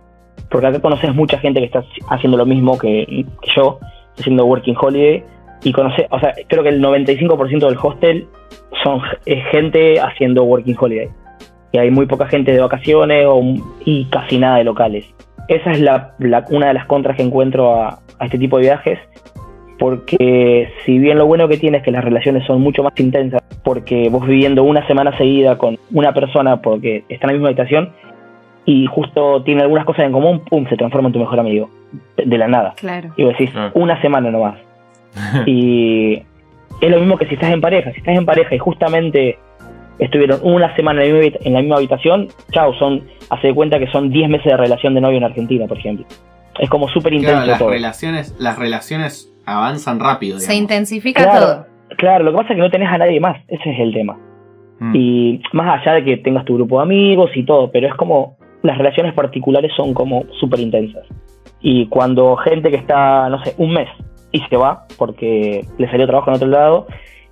[0.50, 3.24] Porque acá conoces mucha gente que está haciendo lo mismo que,
[3.54, 3.78] yo,
[4.18, 5.24] haciendo Working Holiday.
[5.62, 8.26] Y conoces, o sea, creo que el 95% del hostel
[8.82, 11.08] son es gente haciendo Working Holiday.
[11.72, 13.42] Y hay muy poca gente de vacaciones o,
[13.84, 15.04] y casi nada de locales.
[15.48, 16.14] Esa es la,
[16.50, 18.98] una de las contras que encuentro a este tipo de viajes
[19.80, 23.42] porque si bien lo bueno que tiene es que las relaciones son mucho más intensas,
[23.64, 27.90] porque vos viviendo una semana seguida con una persona porque está en la misma habitación
[28.66, 31.70] y justo tiene algunas cosas en común, pum, se transforma en tu mejor amigo,
[32.16, 32.74] de, la nada.
[32.76, 33.08] Claro.
[33.16, 33.72] Y vos decís, Claro.
[33.74, 34.58] una semana nomás.
[35.46, 36.14] y
[36.82, 39.38] es lo mismo que si estás en pareja, si estás en pareja y justamente
[39.98, 43.54] estuvieron una semana en la misma, habita- en la misma habitación, chao, son, hace de
[43.54, 46.04] cuenta que son 10 meses de relación de novio en Argentina, por ejemplo.
[46.58, 47.70] Es como súper intenso Claro, las todo.
[47.70, 51.66] relaciones, las relaciones avanzan rápido, Se intensifica Claro, todo.
[51.96, 54.16] claro, lo que pasa es que no tenés a nadie más, ese es el tema.
[54.78, 54.96] Mm.
[54.96, 58.36] Y más allá de que tengas tu grupo de amigos y todo, pero es como
[58.62, 61.06] las relaciones particulares son como súper intensas.
[61.60, 63.88] Y cuando gente que está, no sé, un mes
[64.32, 66.86] y se va porque le salió trabajo en otro lado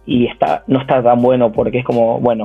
[0.04, 2.44] y está no está tan bueno porque es como, bueno,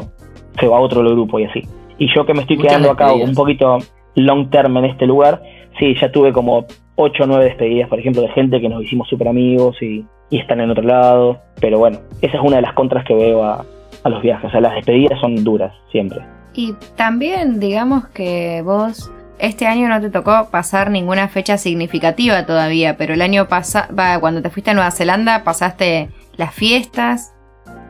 [0.60, 1.62] se va a otro grupo y así.
[1.98, 3.78] Y yo que me estoy Muchas quedando acá un poquito
[4.16, 5.42] long term en este lugar,
[5.80, 9.08] sí, ya tuve como 8 o 9 despedidas, por ejemplo, de gente que nos hicimos
[9.08, 11.40] súper amigos y, y están en otro lado.
[11.60, 13.66] Pero bueno, esa es una de las contras que veo a,
[14.04, 14.46] a los viajes.
[14.46, 16.20] O sea, las despedidas son duras, siempre.
[16.54, 22.96] Y también, digamos que vos este año no te tocó pasar ninguna fecha significativa todavía,
[22.98, 23.88] pero el año pasado,
[24.22, 27.32] cuando te fuiste a Nueva Zelanda, pasaste las fiestas,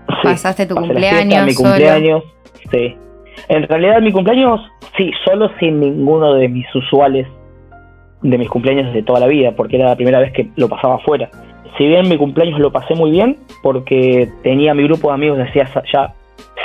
[0.07, 1.69] Sí, pasaste tu cumpleaños fiesta, mi solo.
[1.69, 2.23] cumpleaños,
[2.71, 2.97] sí.
[3.49, 4.61] En realidad mi cumpleaños,
[4.97, 7.27] sí, solo sin ninguno de mis usuales
[8.23, 10.95] de mis cumpleaños de toda la vida, porque era la primera vez que lo pasaba
[10.95, 11.29] afuera.
[11.77, 15.61] Si bien mi cumpleaños lo pasé muy bien, porque tenía mi grupo de amigos desde
[15.61, 16.13] hace ya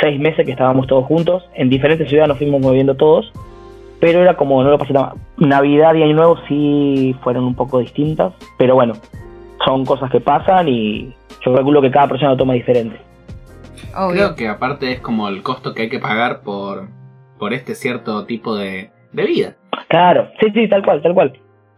[0.00, 3.32] seis meses que estábamos todos juntos, en diferentes ciudades nos fuimos moviendo todos,
[4.00, 5.16] pero era como no lo pasé tan mal.
[5.36, 8.94] Navidad y Año Nuevo sí fueron un poco distintas, pero bueno,
[9.64, 12.96] son cosas que pasan y yo calculo que cada persona lo toma diferente.
[13.96, 14.12] Obvio.
[14.12, 16.88] Creo que aparte es como el costo que hay que pagar por,
[17.38, 19.56] por este cierto tipo de, de vida.
[19.88, 21.32] Claro, sí, sí, tal cual, tal cual.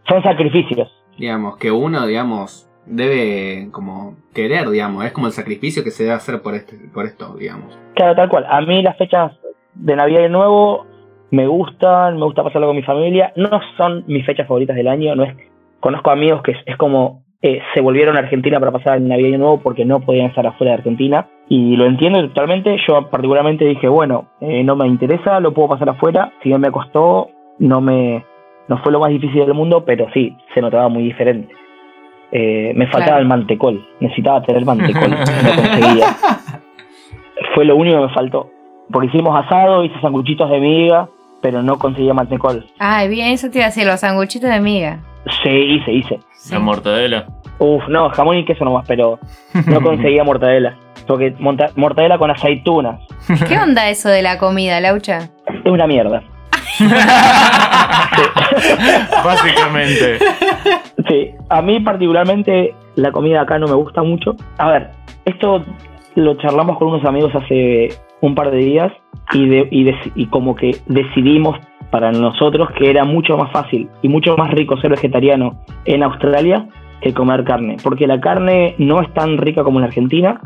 [0.07, 0.91] Son sacrificios.
[1.17, 5.05] Digamos, que uno, digamos, debe como querer, digamos.
[5.05, 7.77] Es como el sacrificio que se debe hacer por, este, por esto, digamos.
[7.95, 8.45] Claro, tal cual.
[8.49, 9.33] A mí las fechas
[9.73, 10.85] de Navidad y Nuevo
[11.31, 13.33] me gustan, me gusta pasarlo con mi familia.
[13.35, 15.35] No son mis fechas favoritas del año, no es.
[15.79, 19.29] Conozco amigos que es, es como eh, se volvieron a Argentina para pasar el Navidad
[19.29, 21.27] y Nuevo porque no podían estar afuera de Argentina.
[21.49, 22.77] Y lo entiendo totalmente.
[22.87, 26.33] Yo particularmente dije, bueno, eh, no me interesa, lo puedo pasar afuera.
[26.43, 28.25] Si bien me costó, no me
[28.67, 31.53] no fue lo más difícil del mundo, pero sí, se notaba muy diferente.
[32.31, 33.21] Eh, me faltaba Claro.
[33.23, 35.09] el mantecol, necesitaba tener mantecol,
[35.43, 36.07] no conseguía.
[37.55, 38.49] Fue lo único que me faltó.
[38.91, 41.07] Porque hicimos asado, hice sanguchitos de miga,
[41.41, 42.65] pero no conseguía mantecol.
[42.79, 44.99] Ay, bien, eso te iba a decir, los sanguchitos de miga.
[45.43, 46.19] Sí, hice, hice.
[46.33, 46.53] Sí.
[46.53, 47.27] La mortadela.
[47.59, 49.19] Uf, no, jamón y queso nomás, pero
[49.67, 50.75] no conseguía mortadela.
[51.07, 53.01] Porque monta- mortadela con aceitunas
[53.47, 55.29] ¿Qué onda eso de la comida, Laucha?
[55.47, 56.23] es una mierda.
[59.23, 60.17] Básicamente.
[61.07, 64.35] Sí, a mí particularmente la comida acá no me gusta mucho.
[64.57, 64.91] A ver,
[65.25, 65.63] esto
[66.15, 67.89] lo charlamos con unos amigos hace
[68.21, 68.91] un par de días
[69.33, 71.57] y, y como que decidimos
[71.89, 76.67] para nosotros que era mucho más fácil y mucho más rico ser vegetariano en Australia
[77.01, 77.77] que comer carne.
[77.83, 80.39] Porque la carne no es tan rica como en Argentina,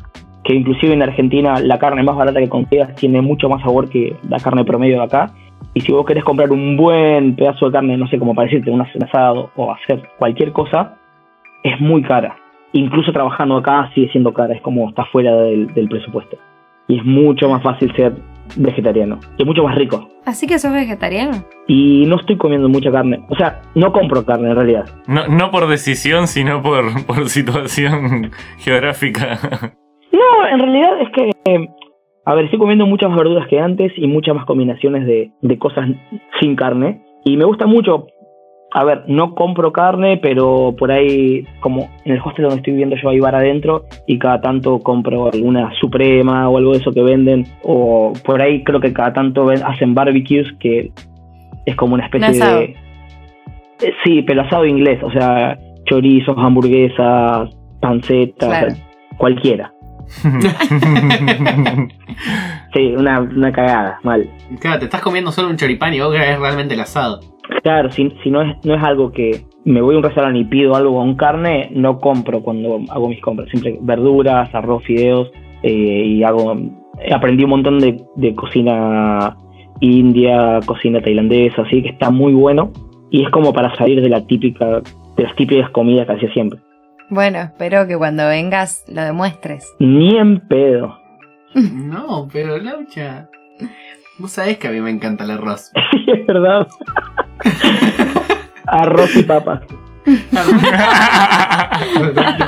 [0.43, 4.15] que inclusive en Argentina la carne más barata que consigas tiene mucho más sabor que
[4.27, 5.31] la carne promedio de acá.
[5.75, 8.71] Y si vos querés comprar un buen pedazo de carne, no sé, como para decirte,
[8.71, 10.95] un asado o hacer cualquier cosa,
[11.63, 12.37] es muy cara.
[12.71, 16.37] Incluso trabajando acá sigue siendo cara, es como está fuera del, del presupuesto.
[16.87, 18.13] Y es mucho más fácil ser
[18.55, 19.19] vegetariano.
[19.37, 20.07] Y es mucho más rico.
[20.25, 21.43] ¿Así que sos vegetariano?
[21.67, 23.25] Y no estoy comiendo mucha carne.
[23.29, 24.85] O sea, no compro carne en realidad.
[25.07, 29.39] No, no por decisión, sino por, por situación geográfica.
[30.13, 31.67] No, en realidad es que, eh,
[32.25, 35.57] a ver, estoy comiendo muchas más verduras que antes y muchas más combinaciones de, de
[35.59, 35.89] cosas
[36.39, 37.01] sin carne.
[37.23, 38.07] Y me gusta mucho
[38.77, 42.97] a ver, no compro carne, pero por ahí, como en el hostel donde estoy viviendo
[43.01, 47.01] yo hay bar adentro y cada tanto compro alguna suprema o algo de eso que
[47.01, 47.45] venden.
[47.63, 50.91] O por ahí creo que cada tanto ven- hacen barbecues que
[51.65, 52.59] es como una especie Un asado.
[52.59, 52.65] de...
[52.65, 57.49] Eh, Sí, pero asado inglés, o sea, chorizos, hamburguesas,
[57.81, 58.67] pancetas, Claro.
[58.67, 58.85] o sea,
[59.17, 59.71] cualquiera.
[62.73, 64.29] Sí, una, una cagada, mal.
[64.59, 67.21] Claro, te estás comiendo solo un choripán y vos querés realmente el asado.
[67.63, 70.45] Claro, si, si no, es, no es algo que me voy a un restaurante y
[70.45, 73.49] pido algo con carne, no compro cuando hago mis compras.
[73.49, 75.31] Siempre verduras, arroz, fideos
[75.63, 76.55] eh, y hago...
[77.13, 79.35] Aprendí un montón de, de cocina
[79.79, 82.71] india, cocina tailandesa, así que está muy bueno.
[83.09, 84.81] Y es como para salir de la típica,
[85.15, 86.59] de las típicas comidas que hacía siempre.
[87.09, 89.73] Bueno, espero que cuando vengas lo demuestres.
[89.79, 90.99] Ni en pedo.
[91.55, 93.29] No, pero Laucha.
[94.17, 95.71] Vos sabés que a mí me encanta el arroz.
[95.91, 96.67] Sí, es verdad.
[98.67, 99.61] Arroz y papas.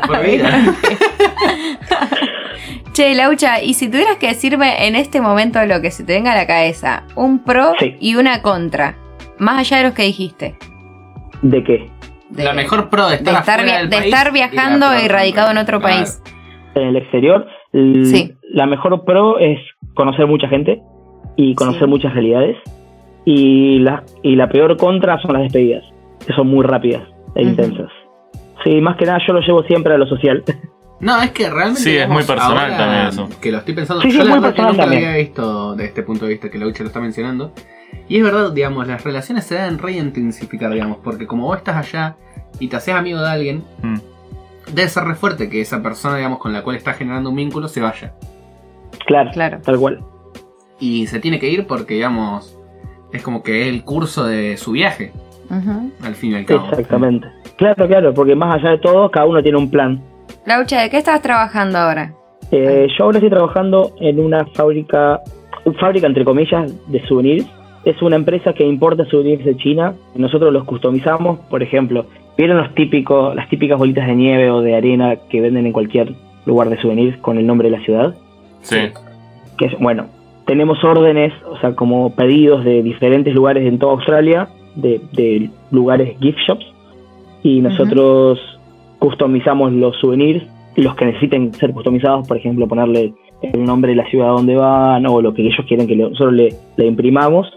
[0.07, 0.73] Por vida.
[2.93, 6.31] Che, Laucha, y si tuvieras que decirme en este momento lo que se te venga
[6.33, 7.95] a la cabeza, un pro Sí.
[7.99, 8.95] y una contra,
[9.37, 10.57] más allá de los que dijiste.
[11.43, 11.89] ¿De qué?
[12.29, 14.29] De- la mejor pro de estar, de estar, afuera via- del de país estar y
[14.29, 15.95] la viajando y radicado en otro Claro.
[15.95, 16.21] país.
[16.75, 18.33] en el exterior, Sí.
[18.53, 19.57] la mejor pro es
[19.95, 20.79] conocer mucha gente
[21.35, 21.87] y conocer Sí.
[21.87, 22.55] muchas realidades.
[23.25, 25.83] Y la, y la peor contra son las despedidas,
[26.25, 27.01] que son muy rápidas
[27.35, 27.89] e intensas.
[28.63, 30.43] Sí, más que nada yo lo llevo siempre a lo social.
[30.99, 31.81] No, es que realmente.
[31.81, 33.29] Sí, es muy personal también eso.
[33.39, 34.01] Que lo estoy pensando.
[34.01, 35.09] Sí, sí, yo la muy verdad que personal nunca lo también.
[35.09, 37.51] había visto de este punto de vista que Laucha lo está mencionando.
[38.09, 42.15] Y es verdad, digamos, las relaciones se deben reintensificar, digamos, porque como vos estás allá
[42.59, 43.97] y te haces amigo de alguien, Mm.
[44.73, 47.67] debe ser re fuerte que esa persona, digamos, con la cual estás generando un vínculo
[47.67, 48.13] se vaya.
[49.05, 49.59] claro, Claro.
[49.63, 49.99] tal cual.
[50.79, 52.57] Y se tiene que ir porque, digamos,
[53.13, 55.11] es como que es el curso de su viaje,
[56.03, 56.67] al fin y al cabo.
[56.69, 57.27] Exactamente.
[57.57, 60.01] Claro, claro, porque más allá de todo, cada uno tiene un plan.
[60.45, 62.13] Laucha, ¿de qué estás trabajando ahora?
[62.51, 65.21] Eh, yo ahora estoy trabajando en una fábrica,
[65.79, 67.45] fábrica entre comillas, de souvenirs.
[67.83, 69.93] Es una empresa que importa souvenirs de China.
[70.15, 72.05] Nosotros los customizamos, por ejemplo,
[72.37, 76.13] ¿vieron los típicos, las típicas bolitas de nieve o de arena que venden en cualquier
[76.45, 78.15] lugar de souvenirs con el nombre de la ciudad?
[78.61, 78.77] Sí.
[79.57, 80.07] Que es, bueno,
[80.45, 86.17] tenemos órdenes, o sea, como pedidos de diferentes lugares en toda Australia, de, de lugares
[86.19, 86.65] gift shops,
[87.43, 88.39] y nosotros
[88.99, 90.43] customizamos los souvenirs,
[90.75, 95.05] los que necesiten ser customizados, por ejemplo, ponerle el nombre de la ciudad donde van
[95.07, 97.47] o lo que ellos quieren que le- nosotros le, le imprimamos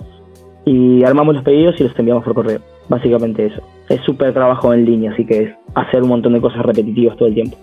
[0.67, 2.61] y armamos los pedidos y los enviamos por correo.
[2.89, 3.63] Básicamente eso.
[3.89, 7.29] Es súper trabajo en línea, así que es hacer un montón de cosas repetitivas todo
[7.29, 7.57] el tiempo.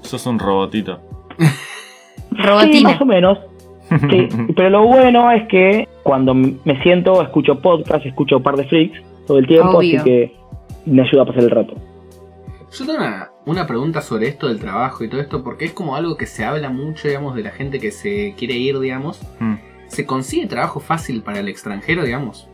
[0.00, 0.98] Sos un robotito.
[2.30, 2.90] Sí, Robotina.
[2.90, 3.38] más o menos.
[4.10, 8.64] Sí, pero lo bueno es que cuando me siento, escucho podcast, escucho un par de
[8.64, 10.00] freaks todo el tiempo, Obvio.
[10.00, 10.32] así que
[10.84, 11.72] me ayuda a pasar el rato.
[12.70, 15.96] Yo tengo una, una pregunta sobre esto del trabajo y todo esto, porque es como
[15.96, 19.20] algo que se habla mucho, digamos, de la gente que se quiere ir, digamos.
[19.40, 19.54] Mm.
[19.86, 22.48] ¿Se consigue trabajo fácil para el extranjero, digamos?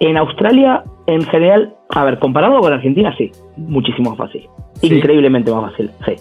[0.00, 4.48] En Australia, en general, a ver, comparado con Argentina, sí, muchísimo más fácil.
[4.80, 4.94] Sí.
[4.94, 6.16] Increíblemente más fácil, sí.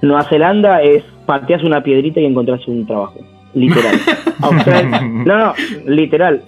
[0.00, 3.20] Nueva Zelanda es pateas una piedrita y encontrás un trabajo.
[3.54, 3.96] Literal.
[4.42, 5.54] Australia, no, no,
[5.86, 6.42] literal.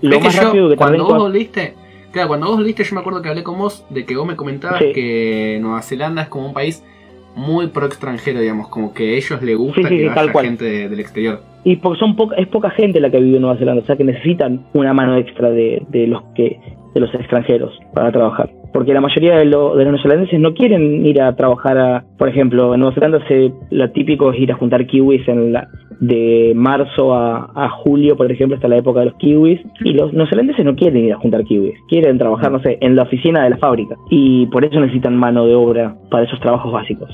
[0.00, 1.74] Lo Es más yo, rápido que cuando vos volviste,
[2.16, 4.36] claro, cuando vos volviste yo me acuerdo que hablé con vos de que vos me
[4.36, 4.92] comentabas Sí.
[4.92, 6.82] que Nueva Zelanda es como un país
[7.34, 10.44] muy pro extranjero, digamos, como que a ellos les gusta Sí, sí, que vaya cual.
[10.46, 11.42] gente de- del exterior.
[11.64, 13.96] Y porque son poca, es poca gente la que vive en Nueva Zelanda, o sea
[13.96, 16.58] que necesitan una mano extra de, de los que
[16.94, 18.48] de los extranjeros para trabajar.
[18.72, 22.28] Porque la mayoría de, lo- de los neozelandeses no quieren ir a trabajar a, por
[22.28, 25.68] ejemplo, en Nueva Zelanda se, lo típico es ir a juntar kiwis en la,
[26.00, 29.60] de marzo a, a julio, por ejemplo, hasta la época de los kiwis.
[29.80, 33.04] Y los neozelandeses no quieren ir a juntar kiwis, quieren trabajar, no sé, en la
[33.04, 33.94] oficina de la fábrica.
[34.10, 37.08] Y por eso necesitan mano de obra para esos trabajos básicos.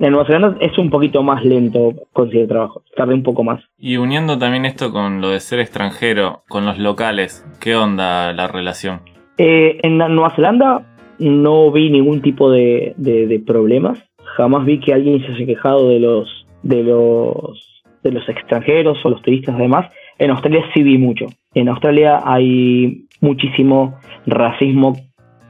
[0.00, 3.60] En Nueva Zelanda es un poquito más lento conseguir trabajo, tarda un poco más.
[3.78, 8.48] Y uniendo también esto con lo de ser extranjero, con los locales, ¿qué onda la
[8.48, 9.02] relación?
[9.38, 10.91] Eh, en Nueva Zelanda
[11.22, 13.98] no vi ningún tipo de, de- problemas.
[14.36, 19.10] Jamás vi que alguien se haya quejado de los, de los de los extranjeros o
[19.10, 19.90] los turistas además.
[20.18, 21.26] En Australia sí vi mucho.
[21.54, 23.94] En Australia hay muchísimo
[24.26, 24.96] racismo.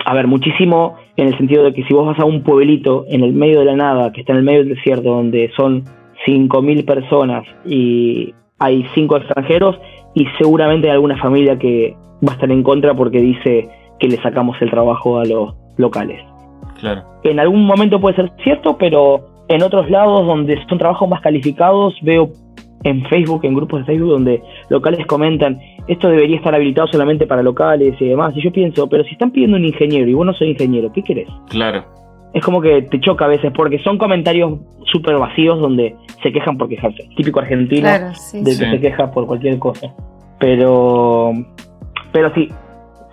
[0.04, 3.22] A ver, muchísimo en el sentido de que si vos vas a un pueblito en
[3.22, 5.84] el medio de la nada, que está en el medio del desierto, donde son
[6.26, 9.78] 5.000 personas y hay 5 extranjeros,
[10.14, 14.16] y seguramente hay alguna familia que va a estar en contra porque dice que le
[14.16, 16.20] sacamos el trabajo a los locales.
[16.80, 17.02] Claro.
[17.24, 21.94] En algún momento puede ser cierto, pero en otros lados donde son trabajos más calificados,
[22.02, 22.30] veo
[22.84, 27.42] en Facebook, en grupos de Facebook, donde locales comentan, esto debería estar habilitado solamente para
[27.42, 28.36] locales y demás.
[28.36, 31.02] Y yo pienso, pero si están pidiendo un ingeniero y vos no sos ingeniero, ¿qué
[31.02, 31.28] querés?
[31.48, 31.84] Claro.
[32.34, 34.58] Es como que te choca a veces porque son comentarios
[34.90, 37.04] súper vacíos donde se quejan por quejarse.
[37.16, 38.42] Típico argentino Claro, sí.
[38.42, 38.64] de Sí.
[38.64, 39.94] que se queja por cualquier cosa.
[40.40, 41.30] Pero,
[42.10, 42.48] pero sí,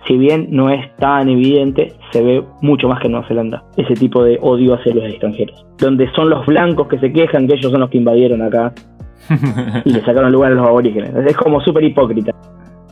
[0.06, 3.94] si bien no es tan evidente, se ve mucho más que en Nueva Zelanda ese
[3.94, 5.66] tipo de odio hacia los extranjeros.
[5.78, 8.72] Donde son los blancos que se quejan que ellos son los que invadieron acá
[9.84, 11.14] y le sacaron lugar a los aborígenes.
[11.26, 12.32] Es como súper hipócrita.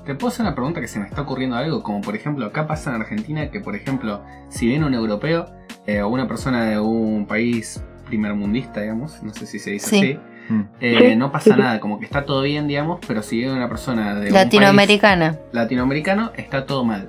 [0.04, 2.66] Te puedo hacer una pregunta que se me está ocurriendo algo, como por ejemplo, acá
[2.66, 5.46] pasa en Argentina que, por ejemplo, si viene un europeo
[5.86, 9.96] eh, o una persona de un país primermundista, digamos, no sé si se dice Sí.
[9.96, 10.60] así, Mm.
[10.80, 13.68] eh, Sí, no pasa nada, como que está todo bien, digamos, pero si viene una
[13.68, 15.32] persona de un Latinoamericana.
[15.32, 17.08] país latinoamericano, está todo mal.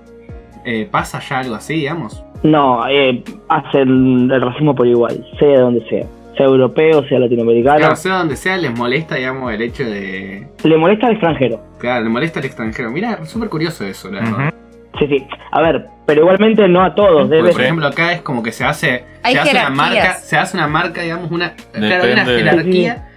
[0.65, 2.23] Eh, ¿Pasa ya algo así, digamos?
[2.43, 6.05] No, eh, hacen el racismo por igual, sea de donde sea.
[6.37, 7.79] Sea europeo, sea latinoamericano.
[7.79, 10.47] Claro, sea donde sea, les molesta, digamos, el hecho de...
[10.63, 11.61] Le molesta al extranjero.
[11.79, 12.91] Claro, les molesta al extranjero.
[12.91, 14.53] Mira, súper curioso eso, la verdad.
[14.99, 15.27] Sí, sí.
[15.51, 17.23] A ver, pero igualmente no a todos.
[17.23, 20.13] Porque, Debe por ejemplo, acá es como que se hace, Hay se hace una marca,
[20.15, 23.08] se hace una marca, digamos, una, claro, una jerarquía,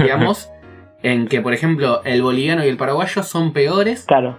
[0.00, 0.50] digamos,
[1.02, 4.36] en que, por ejemplo, el boliviano y el paraguayo son peores Claro,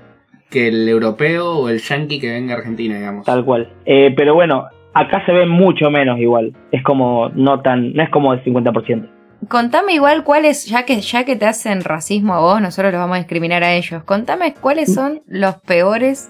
[0.50, 3.26] que el europeo o el yanqui que venga a Argentina, digamos.
[3.26, 3.72] tal cual.
[3.86, 6.54] Eh, pero bueno, acá se ve mucho menos igual.
[6.72, 9.10] Es como, no tan, no es como el 50%.
[9.48, 13.16] Contame igual cuáles, ya que, ya que te hacen racismo a vos, nosotros los vamos
[13.16, 14.04] a discriminar a ellos.
[14.04, 16.30] Contame cuáles son los peores,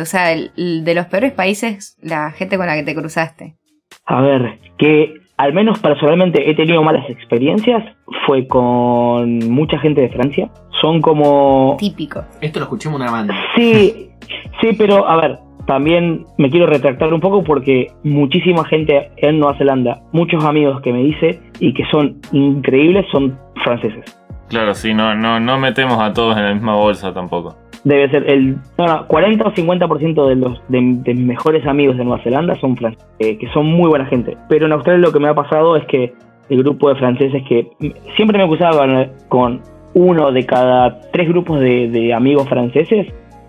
[0.00, 3.56] o sea, el- el de los peores países, la gente con la que te cruzaste.
[4.04, 7.84] A ver, que al menos personalmente he tenido malas experiencias
[8.26, 10.50] fue con mucha gente de Francia.
[10.80, 11.76] Son como...
[11.78, 12.22] Típico.
[12.40, 13.34] Esto lo escuché en una banda.
[13.56, 14.10] Sí,
[14.60, 19.56] sí, pero a ver, también me quiero retractar un poco porque muchísima gente en Nueva
[19.56, 24.20] Zelanda, muchos amigos que me dice y que son increíbles son franceses.
[24.48, 27.56] Claro, sí, no, no, no metemos a todos en la misma bolsa tampoco.
[27.84, 31.98] Debe ser el no, no, 40 o 50% de los de, de mis mejores amigos
[31.98, 34.36] de Nueva Zelanda son franceses, eh, que son muy buena gente.
[34.48, 36.14] Pero en Australia lo que me ha pasado es que
[36.48, 37.68] el grupo de franceses que
[38.16, 39.60] siempre me acusaban con
[39.94, 43.06] uno de cada tres grupos de, de amigos franceses,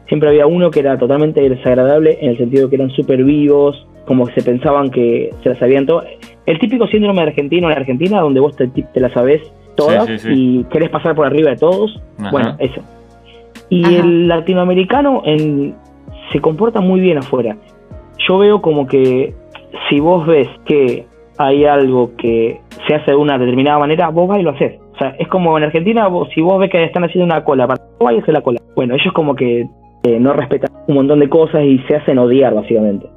[0.08, 4.28] siempre había uno que era totalmente desagradable en el sentido que eran súper vivos, como
[4.28, 6.04] se pensaban que se las sabían todo.
[6.45, 9.41] El típico síndrome argentino en Argentina, donde vos te, te la sabés
[9.76, 10.34] todas Sí, sí, sí.
[10.34, 12.02] y querés pasar por arriba de todos.
[12.19, 12.32] Ajá.
[12.32, 12.82] Bueno, eso.
[13.69, 13.95] Y Ajá.
[14.04, 15.75] el latinoamericano en-
[16.32, 17.56] se comporta muy bien afuera.
[18.28, 19.34] Yo veo como que
[19.89, 21.06] si vos ves que
[21.38, 24.80] hay algo que se hace de una determinada manera, vos vas y lo haces.
[24.93, 27.67] O sea, es como en Argentina, vos- si vos ves que están haciendo una cola,
[27.67, 28.60] para vos vas y haces la cola.
[28.75, 29.67] Bueno, ellos como que
[30.04, 33.08] eh, no respetan un montón de cosas y se hacen odiar, básicamente.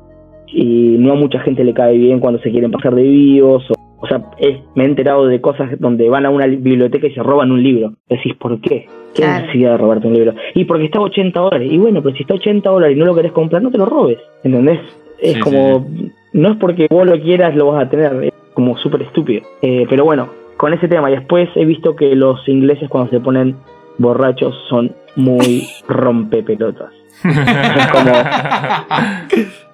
[0.47, 3.71] Y no a mucha gente le cae bien cuando se quieren pasar de vivos.
[3.71, 7.07] O, o sea, es- me he enterado de cosas donde van a una li- biblioteca
[7.07, 7.95] y se roban un libro.
[8.09, 8.87] Decís, ¿por qué?
[9.15, 9.41] ¿Qué Claro.
[9.47, 10.35] necesidad de robarte un libro?
[10.55, 11.69] Y porque está a 80 dólares.
[11.73, 13.79] Y bueno, pero si está a 80 dólares y no lo querés comprar, no te
[13.79, 14.19] lo robes.
[14.45, 14.81] ¿Entendés?
[15.21, 15.87] Es Sí, como,
[16.33, 18.25] no es porque vos lo quieras, lo vas a tener.
[18.25, 19.43] Es como súper estúpido.
[19.63, 21.11] Eh, pero bueno, con ese tema.
[21.11, 23.57] Y después he visto que los ingleses cuando se ponen
[23.99, 26.93] borrachos son muy rompepelotas.
[27.25, 28.13] Es como,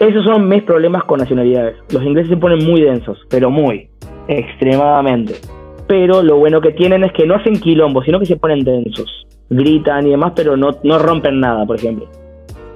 [0.00, 1.76] esos son mis problemas con nacionalidades.
[1.90, 3.88] Los ingleses se ponen muy densos, pero muy,
[4.28, 5.34] extremadamente.
[5.88, 9.26] Pero lo bueno que tienen es que no hacen quilombo, sino que se ponen densos.
[9.48, 12.08] Gritan y demás, pero no, no rompen nada, por ejemplo.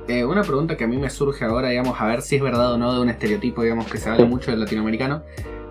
[0.09, 2.73] Eh, una pregunta que a mí me surge ahora, digamos, a ver si es verdad
[2.73, 5.23] o no de un estereotipo, digamos, que se habla mucho del latinoamericano,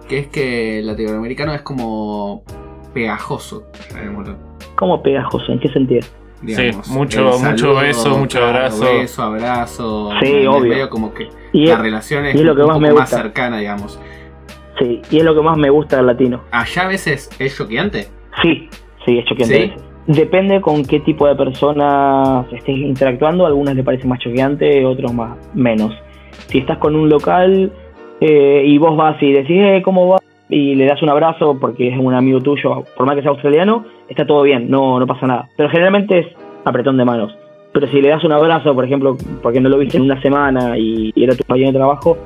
[0.08, 2.44] que es que el latinoamericano es como
[2.94, 4.38] pegajoso, llamémoslo.
[4.76, 6.08] Como pegajoso, ¿en qué sentido?
[6.41, 6.86] Digamos.
[6.88, 8.86] Sí, mucho- El mucho beso, mucho abrazo.
[8.86, 10.12] Beso, abrazo.
[10.21, 10.60] Sí, obvio.
[10.71, 12.82] medio como que Y la es, relación es, y es lo que un más poco
[12.88, 13.17] me más gusta.
[13.23, 13.99] cercana, digamos.
[14.80, 16.41] sí, y es lo que más me gusta del latino.
[16.52, 18.08] Allá a veces es choqueante.
[18.41, 18.69] Sí,
[19.06, 19.73] sí, es choqueante.
[20.08, 23.45] Depende con qué tipo de personas estés interactuando.
[23.45, 25.93] Algunas le parece más choqueante, otros más menos.
[26.47, 27.71] Si estás con un local
[28.21, 30.17] eh, y vos vas y decís, eh, ¿cómo va?
[30.50, 33.86] Y le das un abrazo porque es un amigo tuyo, por más que sea australiano,
[34.08, 35.48] está todo bien, no, no pasa nada.
[35.56, 36.28] Pero generalmente es
[36.66, 37.36] apretón de manos.
[37.72, 40.76] Pero si le das un abrazo, por ejemplo, porque no lo viste en una semana
[40.78, 42.18] y, y era tu compañero de trabajo,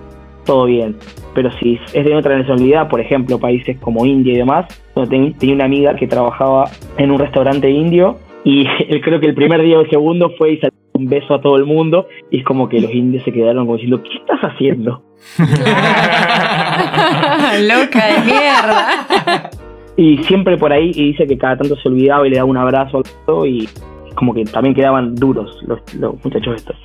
[0.46, 0.96] todo bien.
[1.36, 5.34] Pero si es de otra nacionalidad, por ejemplo, países como India y demás, donde ten-
[5.38, 6.66] tenía una amiga que trabajaba
[6.98, 8.66] en un restaurante indio y
[9.02, 11.58] creo que el primer día o el segundo fue y salió un beso a todo
[11.58, 15.02] el mundo y es como que los indios se quedaron como diciendo, ¿qué estás haciendo?
[17.62, 19.50] Loca de mierda.
[19.96, 22.58] Y siempre por ahí y dice que cada tanto se olvidaba y le daba un
[22.58, 23.70] abrazo al otro y
[24.16, 26.76] como que también quedaban duros los, los muchachos estos.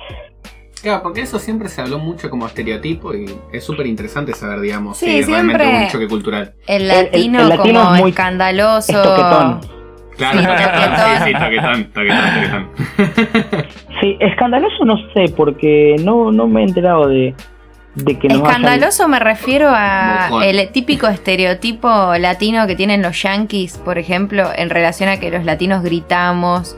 [0.81, 4.97] Claro, porque eso siempre se habló mucho como estereotipo y es súper interesante saber, digamos,
[4.97, 6.53] Sí, si realmente es un choque cultural.
[6.67, 8.91] El el- latino, el latino como es muy- escandaloso.
[8.93, 9.59] es toquetón.
[10.15, 13.65] Claro, Sí, toquetón, sí, sí, toquetón, toquetón, toquetón.
[14.01, 17.35] Sí, escandaloso no sé, porque no, no me he enterado de,
[17.95, 23.21] de que nos hayan- Escandaloso me refiero a el típico estereotipo latino que tienen los
[23.21, 26.77] yankees, por ejemplo, en relación a que los latinos gritamos,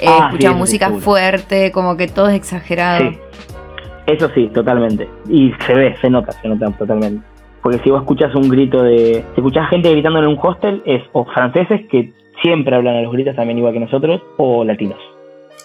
[0.00, 1.04] eh, Ah, escuchamos sí, música seguro.
[1.04, 3.10] fuerte, como que todo es exagerado.
[3.10, 3.18] Sí,
[4.06, 5.08] eso sí, totalmente.
[5.28, 7.22] Y se ve, se nota, se nota totalmente.
[7.62, 9.24] Porque si vos escuchás un grito de...
[9.34, 13.12] Si escuchás gente gritando en un hostel, es o franceses que siempre hablan a los
[13.12, 14.98] gritos también igual que nosotros, o latinos.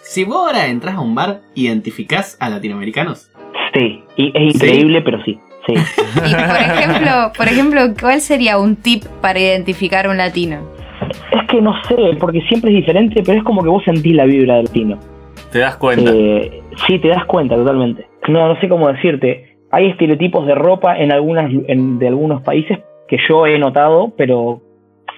[0.02, 3.30] Si vos ahora entras a un bar, ¿identificás a latinoamericanos?
[3.74, 5.74] Sí, y es increíble, pero sí, sí.
[6.26, 10.60] Y por ejemplo, por ejemplo, ¿cuál sería un tip para identificar un latino?
[11.32, 14.26] Es que no sé, porque siempre es diferente, pero es como que vos sentís la
[14.26, 14.98] vibra del latino.
[15.52, 16.12] Te das cuenta.
[16.14, 18.08] Eh, sí, te das cuenta totalmente.
[18.28, 19.58] No, no sé cómo decirte.
[19.72, 24.62] Hay estereotipos de ropa en algunas en- de algunos países que yo he notado, pero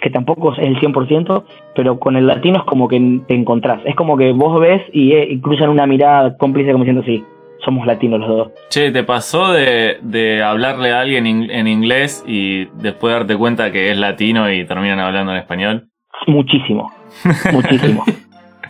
[0.01, 1.43] que tampoco es el 100%,
[1.75, 3.81] pero con el latino es como que te encontrás.
[3.85, 7.23] Es como que vos ves y, eh, y cruzan una mirada cómplice como diciendo, sí,
[7.63, 8.51] somos latinos los dos.
[8.69, 13.71] Che, ¿te pasó de, de hablarle a alguien in- en inglés y después darte cuenta
[13.71, 15.87] que es latino y terminan hablando en español?
[16.27, 16.91] Muchísimo,
[17.51, 18.03] muchísimo,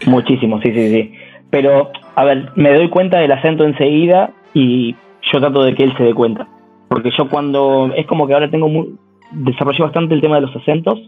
[0.05, 1.13] muchísimo, sí, sí, sí.
[1.49, 4.93] Pero, a ver, me doy cuenta del acento enseguida y
[5.31, 6.47] yo trato de que él se dé cuenta.
[6.89, 8.95] Porque yo cuando, es como que ahora tengo, muy,
[9.31, 10.99] desarrollé bastante el tema de los acentos,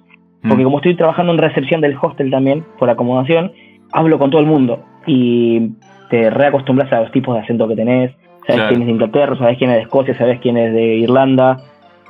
[0.41, 0.65] porque Mm.
[0.65, 3.51] como estoy trabajando en recepción del hostel también, por acomodación,
[3.91, 5.69] hablo con todo el mundo y
[6.09, 8.11] te reacostumbras a los tipos de acento que tenés.
[8.45, 8.69] Sabes Claro.
[8.69, 11.57] quién es de Inglaterra, sabes quién es de Escocia, sabes quién es de Irlanda,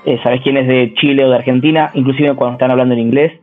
[0.06, 3.34] eh, sabes quién es de Chile o de Argentina, inclusive cuando están hablando en inglés,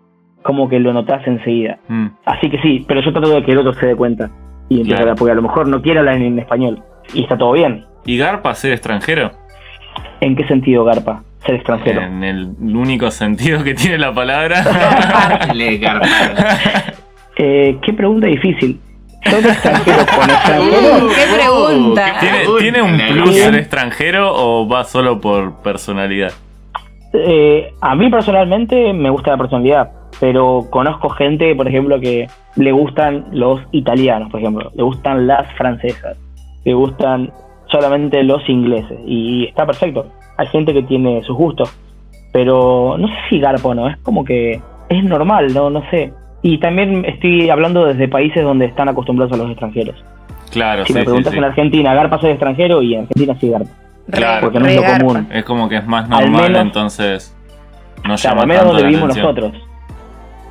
[0.43, 1.79] como que lo notas enseguida.
[1.89, 2.07] Mm.
[2.25, 4.31] Así que sí, pero yo trato de que el otro se dé cuenta
[4.69, 5.13] y empiece Claro.
[5.13, 6.83] a porque a lo mejor no quiere hablar en, en español
[7.13, 7.85] y está todo bien.
[8.07, 9.33] ¿Y Garpa ser extranjero?
[10.21, 11.23] ¿En qué sentido, Garpa?
[11.45, 12.01] Ser extranjero.
[12.03, 14.57] En el único sentido que tiene la palabra.
[17.37, 18.79] Eh, qué pregunta difícil.
[19.31, 21.09] ¿Sos extranjero con Uh, extranjero?
[21.09, 22.05] qué pregunta.
[22.21, 26.33] ¿Tiene, Uy, ¿Tiene un plus ser extranjero o va solo por personalidad?
[27.13, 32.73] Eh, a mí personalmente me gusta la personalidad, pero conozco gente, por ejemplo, que le
[32.73, 36.17] gustan los italianos, por ejemplo, le gustan las francesas,
[36.65, 37.33] le gustan
[37.71, 40.07] solamente los ingleses y está perfecto.
[40.37, 41.73] Hay gente que tiene sus gustos,
[42.33, 46.13] pero no sé si garpo o no, es como que es normal, no, no sé.
[46.47, 49.97] Y también estoy hablando desde países donde están acostumbrados a los extranjeros.
[50.51, 51.39] Claro, Si sí, me preguntas sí.
[51.39, 53.71] en Argentina, garpa ser extranjero y en Argentina sí garpa.
[54.11, 55.27] Claro, porque no es lo común.
[55.33, 57.35] Es como que es más Al normal, menos- entonces
[58.07, 59.35] no Claro, llama al menos tanto donde la vivimos atención.
[59.35, 59.69] nosotros.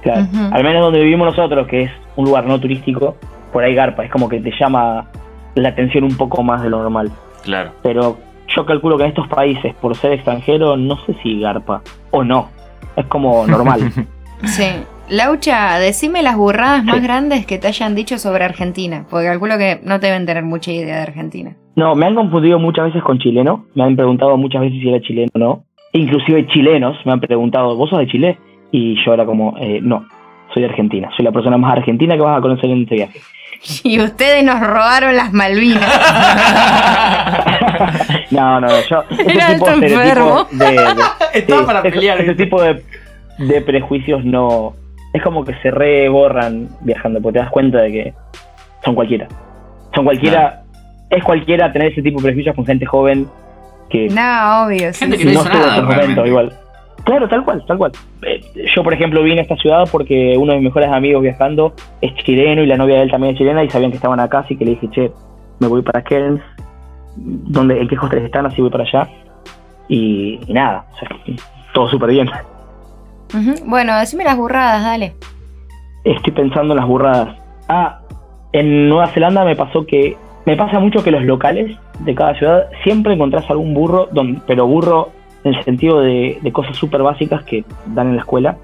[0.02, 3.16] Claro, al menos donde vivimos nosotros, que es un lugar no turístico,
[3.54, 5.06] por ahí garpa, es como que te llama
[5.54, 7.12] la atención un poco más de lo normal.
[7.44, 7.72] Claro.
[7.84, 8.18] Pero
[8.48, 12.50] yo calculo que en estos países, por ser extranjero, no sé si garpa o no.
[12.96, 13.80] Es como normal.
[14.46, 14.66] Sí.
[15.14, 17.02] Laucha, decime las burradas más Sí.
[17.04, 20.96] grandes que te hayan dicho sobre Argentina, porque calculo que no deben tener mucha idea
[20.96, 21.56] de Argentina.
[21.76, 23.66] No, me han confundido muchas veces con chileno.
[23.76, 25.64] Me han preguntado muchas veces si era chileno o no.
[25.92, 28.40] Inclusive chilenos me han preguntado, ¿vos sos de Chile?
[28.72, 30.04] Y yo era como, eh, no,
[30.52, 31.10] soy de Argentina.
[31.16, 33.20] Soy la persona más argentina que vas a conocer en este viaje.
[33.84, 35.88] Y ustedes nos robaron las Malvinas.
[38.32, 39.04] no, no, no, yo...
[39.10, 39.88] Ese Era tipo de
[41.34, 42.20] Estaba Sí, para ese- pelear.
[42.20, 42.84] Ese, tipo de,
[43.38, 44.74] de prejuicios no.
[45.14, 48.14] Es como que se reborran viajando, porque te das cuenta de que
[48.84, 49.28] son cualquiera.
[49.94, 50.64] Son cualquiera.
[51.10, 53.28] Es cualquiera tener ese tipo de prejuicios con gente joven
[53.90, 54.92] que no, obvio.
[54.92, 56.54] sí, Gente que no en ese momento igual.
[57.04, 57.92] Claro, tal cual, tal cual.
[58.24, 58.42] Eh,
[58.74, 62.16] Yo, por ejemplo, vine a esta ciudad porque uno de mis mejores amigos viajando es
[62.24, 64.56] chileno y la novia de él también es chilena y sabían que estaban acá, así
[64.56, 65.12] que le dije, che,
[65.60, 66.42] me voy para Cairns,
[67.16, 68.46] donde, ¿en qué hostels están?
[68.46, 69.10] Así voy para allá.
[69.90, 71.10] Y, y nada, o sea,
[71.74, 72.30] todo súper bien.
[73.66, 75.14] Bueno, decime las burradas, dale.
[76.04, 77.38] Estoy pensando en las burradas.
[77.68, 78.02] Ah,
[78.52, 80.18] en Nueva Zelanda me pasó que.
[80.46, 84.10] Me pasa mucho que los locales de cada ciudad siempre encontrás algún burro,
[84.46, 85.12] pero burro
[85.46, 88.58] en el sentido de, de cosas súper básicas que dan en la escuela.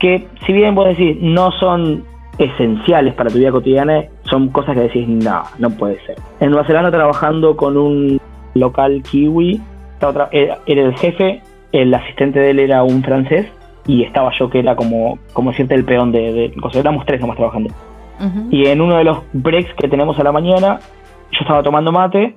[0.00, 2.02] Que, si bien vos decís, no son
[2.38, 6.16] esenciales para tu vida cotidiana, son cosas que decís, no, no puede ser.
[6.40, 8.20] En Nueva Zelanda trabajando con un
[8.54, 9.60] local kiwi,
[10.32, 11.40] era, era el jefe,
[11.70, 13.46] el asistente de él era un francés
[13.86, 16.54] y estaba yo que era como, como decirte el peón de, de.
[16.74, 17.72] Éramos tres nomás trabajando.
[18.50, 20.78] Y en uno de los breaks que tenemos a la mañana,
[21.32, 22.36] yo estaba tomando mate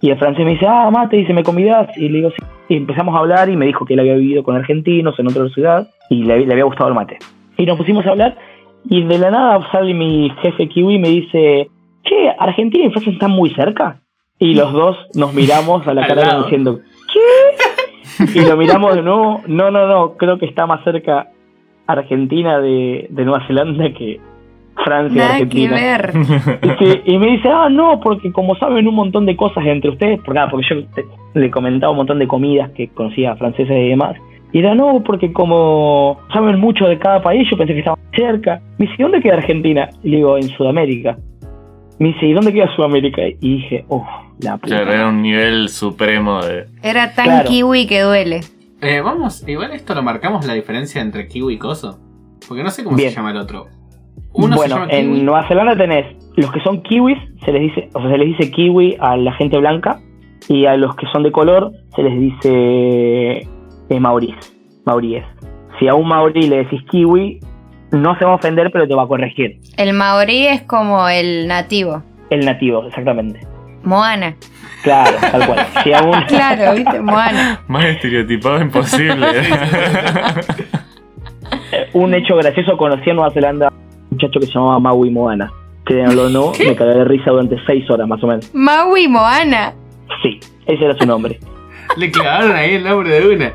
[0.00, 1.88] y el francés me dice, ah, mate, dice, ¿me convidas?
[1.96, 2.36] Y le digo, sí.
[2.68, 5.48] Y empezamos a hablar y me dijo que él había vivido con argentinos en otra
[5.48, 7.18] ciudad y le, le había gustado el mate.
[7.56, 8.36] Y nos pusimos a hablar
[8.88, 11.70] y de la nada sale mi jefe kiwi y me dice,
[12.04, 14.00] che, Argentina y Francia están muy cerca.
[14.38, 16.80] Y los dos nos miramos a la cara diciendo,
[17.12, 17.20] ¿qué?
[18.34, 21.28] Y lo miramos de nuevo, no, no, no, creo que está más cerca
[21.86, 24.20] Argentina de, de Nueva Zelanda que
[24.84, 25.74] Francia Nada que Argentina.
[25.74, 26.12] ver.
[26.62, 29.90] Y, que- y me dice, ah, no, porque como saben un montón de cosas entre
[29.90, 31.04] ustedes, porque, ah, porque yo te-
[31.34, 34.16] le comentaba un montón de comidas que conocía francesas y demás.
[34.52, 38.60] Y era, no, porque como saben mucho de cada país, yo pensé que estaban cerca.
[38.78, 39.88] Me dice, ¿dónde queda Argentina?
[40.02, 41.16] Y le digo, en Sudamérica.
[41.98, 43.22] Me dice, ¿y dónde queda Sudamérica?
[43.40, 44.06] Y dije, oh,
[44.40, 44.76] la puta.
[44.76, 46.66] Claro, era un nivel supremo de.
[46.82, 47.48] Era tan Claro.
[47.48, 48.40] kiwi que duele.
[48.82, 51.98] Eh, vamos, igual esto lo marcamos la diferencia entre kiwi y coso.
[52.46, 53.10] Porque no sé cómo Bien.
[53.10, 53.66] se llama el otro.
[54.34, 55.00] Uno se bueno, llama kiwi.
[55.00, 56.04] en Nueva Zelanda tenés
[56.36, 59.32] los que son kiwis, se les dice, o sea, se les dice kiwi a la
[59.32, 59.98] gente blanca,
[60.48, 63.38] y a los que son de color se les dice
[63.88, 64.36] eh, maoríes,
[64.84, 65.24] maoríes.
[65.78, 67.40] Si a un maorí le decís kiwi,
[67.90, 69.58] no se va a ofender, pero te va a corregir.
[69.76, 72.02] El maorí es como el nativo.
[72.30, 73.40] El nativo, exactamente.
[73.82, 74.34] Moana.
[74.82, 75.66] Claro, tal cual.
[75.84, 77.00] Si a Claro, ¿viste?
[77.00, 77.60] Moana.
[77.68, 79.26] Más estereotipado imposible.
[81.92, 85.50] un hecho gracioso, conocí en Nueva Zelanda un muchacho que se llamaba Maui Moana.
[85.84, 88.52] Créanlo o no, me cagué de risa durante seis horas más o menos.
[88.52, 89.72] Maui Moana.
[90.22, 91.38] Sí, ese era su nombre.
[91.96, 93.52] Le clavaron ahí el nombre de una.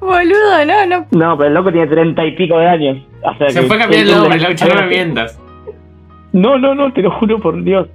[0.00, 1.06] Boludo, no, no.
[1.10, 2.98] No, pero el loco tiene treinta y pico de años.
[3.22, 5.38] O sea Se que- fue a cambiar el nombre, Laucha, no me mientas.
[6.32, 7.88] No, no, no, te lo juro por Dios.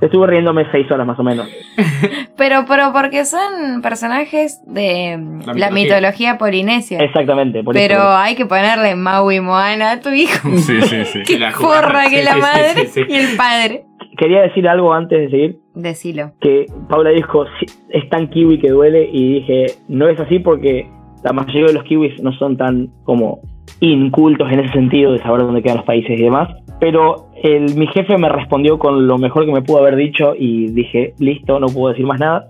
[0.00, 1.48] Estuve riéndome seis horas más o menos.
[2.36, 5.16] Pero, pero porque son personajes de
[5.46, 5.70] La la, mitología.
[5.70, 6.98] mitología polinesia.
[6.98, 8.16] Exactamente, por Pero eso.
[8.16, 10.48] hay que ponerle Maui Moana a tu hijo.
[10.56, 11.22] sí, sí, sí.
[11.26, 11.82] Qué la jugada.
[11.82, 13.00] forra que Sí, la madre sí, sí.
[13.08, 13.84] y el padre.
[14.18, 16.32] Quería decir algo antes de seguir, Decilo.
[16.40, 20.86] que Paula dijo, "Sí, es tan kiwi que duele, y dije, no es así porque
[21.22, 23.40] la mayoría de los kiwis no son tan como
[23.80, 26.48] incultos en ese sentido de saber dónde quedan los países y demás.
[26.80, 30.68] Pero el, mi jefe me respondió con lo mejor que me pudo haber dicho y
[30.68, 32.48] dije, listo, no puedo decir más nada.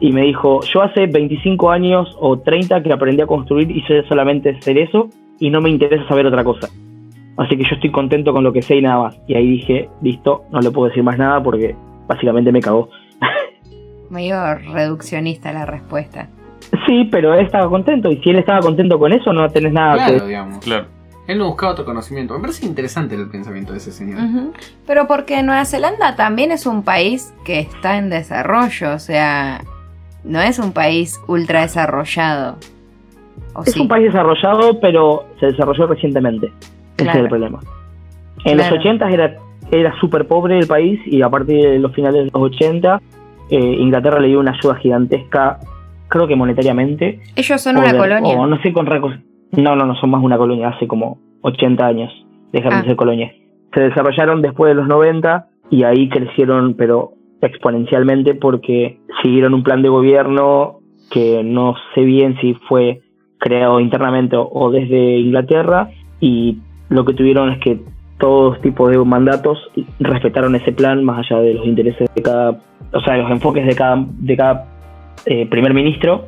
[0.00, 4.02] Y me dijo, yo hace 25 años o 30 que aprendí a construir y sé
[4.08, 5.08] solamente hacer eso
[5.40, 6.68] y no me interesa saber otra cosa.
[7.38, 9.20] Así que yo estoy contento con lo que sé y nada más.
[9.26, 11.74] Y ahí dije, listo, no le puedo decir más nada porque
[12.06, 12.88] básicamente me cagó.
[14.10, 16.28] Medio reduccionista la respuesta.
[16.86, 19.94] Sí, pero él estaba contento y si él estaba contento con eso no tenés nada
[19.94, 20.26] Claro, que...
[20.26, 20.64] digamos.
[20.64, 20.86] Claro.
[21.26, 22.34] Él no buscaba otro conocimiento.
[22.34, 24.20] Me parece interesante el pensamiento de ese señor.
[24.86, 29.62] Pero porque Nueva Zelanda también es un país que está en desarrollo, o sea,
[30.22, 32.56] no es un país ultra desarrollado.
[33.54, 33.80] ¿O Es sí?
[33.80, 36.52] un país desarrollado, pero se desarrolló recientemente.
[36.96, 37.58] Ese es el problema.
[38.44, 38.70] En Claro.
[38.76, 39.36] los 80 era,
[39.70, 43.00] era súper pobre el país y a partir de los finales de los 80
[43.50, 45.58] eh, Inglaterra le dio una ayuda gigantesca,
[46.08, 47.20] creo que monetariamente.
[47.36, 48.36] Ellos son una de- colonia.
[48.36, 49.20] O no sé con recursos.
[49.52, 52.12] No, no, no, son más una colonia, hace como 80 años
[52.52, 52.82] dejaron Ah.
[52.82, 53.32] de ser colonia.
[53.74, 59.82] Se desarrollaron después de los 90 y ahí crecieron, pero exponencialmente porque siguieron un plan
[59.82, 63.00] de gobierno que no sé bien si fue
[63.38, 65.90] creado internamente o- o desde Inglaterra
[66.20, 66.58] y
[66.88, 67.80] lo que tuvieron es que
[68.18, 69.58] todos tipos de mandatos
[70.00, 72.50] respetaron ese plan más allá de los intereses de cada,
[72.92, 74.66] o sea, de los enfoques de cada, de cada
[75.26, 76.24] eh, primer ministro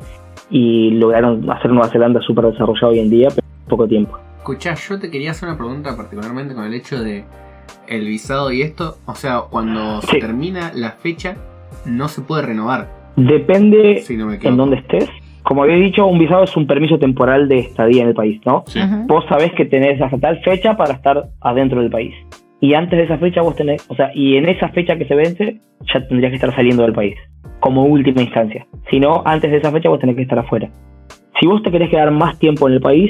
[0.49, 4.17] y lograron hacer Nueva Zelanda súper desarrollado hoy en día, pero en poco tiempo.
[4.37, 7.25] Escuchá, yo te quería hacer una pregunta particularmente con el hecho de
[7.87, 8.97] el visado y esto.
[9.05, 11.37] O sea, cuando se termina la fecha,
[11.85, 12.87] no se puede renovar.
[13.15, 15.09] Depende Si no en dónde estés.
[15.49, 18.65] Como había dicho, un visado es un permiso temporal de estadía en el país, ¿no?
[18.67, 18.79] Sí.
[19.07, 22.13] Vos sabés que tenés hasta tal fecha para estar adentro del país.
[22.61, 25.15] Y antes de esa fecha vos tenés, o sea, y en esa fecha que se
[25.15, 25.59] vence,
[25.91, 27.15] ya tendrías que estar saliendo del país,
[27.61, 28.67] como última instancia.
[28.91, 30.69] Si no, antes de esa fecha vos tenés que estar afuera.
[31.39, 33.09] Si vos te querés quedar más tiempo en el país,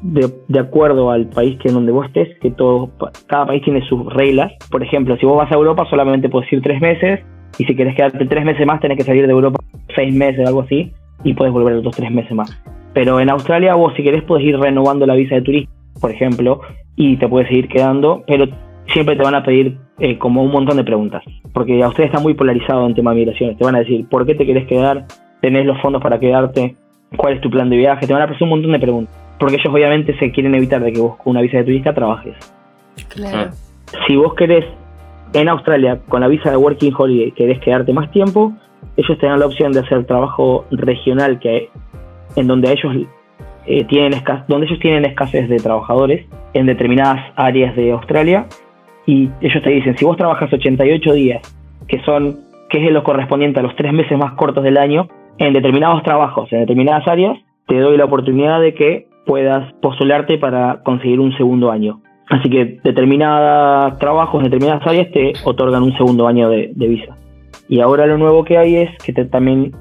[0.00, 2.92] de, de acuerdo al país que en donde vos estés, que todo,
[3.26, 4.52] cada país tiene sus reglas.
[4.70, 7.20] Por ejemplo, si vos vas a Europa solamente puedes ir tres meses,
[7.58, 9.58] y si querés quedarte tres meses más tenés que salir de Europa
[9.94, 10.92] seis meses o algo así,
[11.24, 12.50] y puedes volver otros tres meses más.
[12.94, 16.60] Pero en Australia vos si querés puedes ir renovando la visa de turista, por ejemplo,
[16.96, 18.46] y te puedes seguir quedando, pero
[18.92, 21.22] siempre te van a pedir eh, como un montón de preguntas.
[21.52, 23.56] Porque Australia está muy polarizado en tema de migraciones.
[23.56, 25.06] Te van a decir, ¿por qué te querés quedar?
[25.40, 26.76] ¿Tenés los fondos para quedarte?
[27.16, 28.06] ¿Cuál es tu plan de viaje?
[28.06, 29.14] Te van a hacer un montón de preguntas.
[29.38, 32.34] Porque ellos obviamente se quieren evitar de que vos con una visa de turista trabajes.
[33.08, 33.50] Claro.
[34.06, 34.64] Si vos querés
[35.32, 38.52] en Australia con la visa de Working Holiday querés quedarte más tiempo,
[38.98, 41.70] ellos te dan la opción de hacer trabajo regional que
[42.36, 42.92] en donde ellos
[43.66, 48.46] eh, tienen esca- donde ellos tienen escasez de trabajadores en determinadas áreas de Australia
[49.06, 51.40] y ellos te dicen si vos trabajas 88 días
[51.86, 55.52] que son que es lo correspondiente a los tres meses más cortos del año en
[55.54, 61.20] determinados trabajos en determinadas áreas te doy la oportunidad de que puedas postularte para conseguir
[61.20, 62.00] un segundo año.
[62.30, 67.14] Así que determinados trabajos en determinadas áreas te otorgan un segundo año de visa
[67.68, 69.72] y ahora lo nuevo que hay es que te, también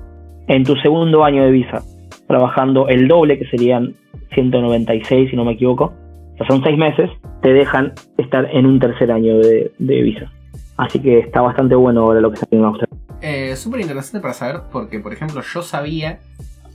[0.48, 1.82] en tu segundo año de visa
[2.28, 3.94] trabajando el doble, que serían
[4.34, 5.94] 196 si no me equivoco,
[6.34, 7.10] o sea, son seis meses,
[7.42, 10.32] te dejan estar en un tercer año de, de visa.
[10.78, 12.98] Así que está bastante bueno ahora lo que está haciendo en Australia.
[13.22, 16.20] Eh, Súper interesante para saber porque, por ejemplo, yo sabía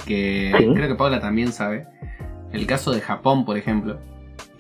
[0.06, 0.66] que, Sí.
[0.74, 1.86] creo que Paula también sabe,
[2.52, 3.98] el caso de Japón, por ejemplo,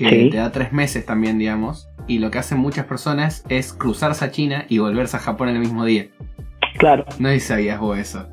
[0.08, 0.30] que Sí.
[0.30, 4.30] te da tres meses también, digamos, y lo que hacen muchas personas es cruzarse a
[4.30, 6.06] China y volverse a Japón en el mismo día.
[6.78, 7.04] Claro.
[7.18, 8.26] No sé si sabías vos eso.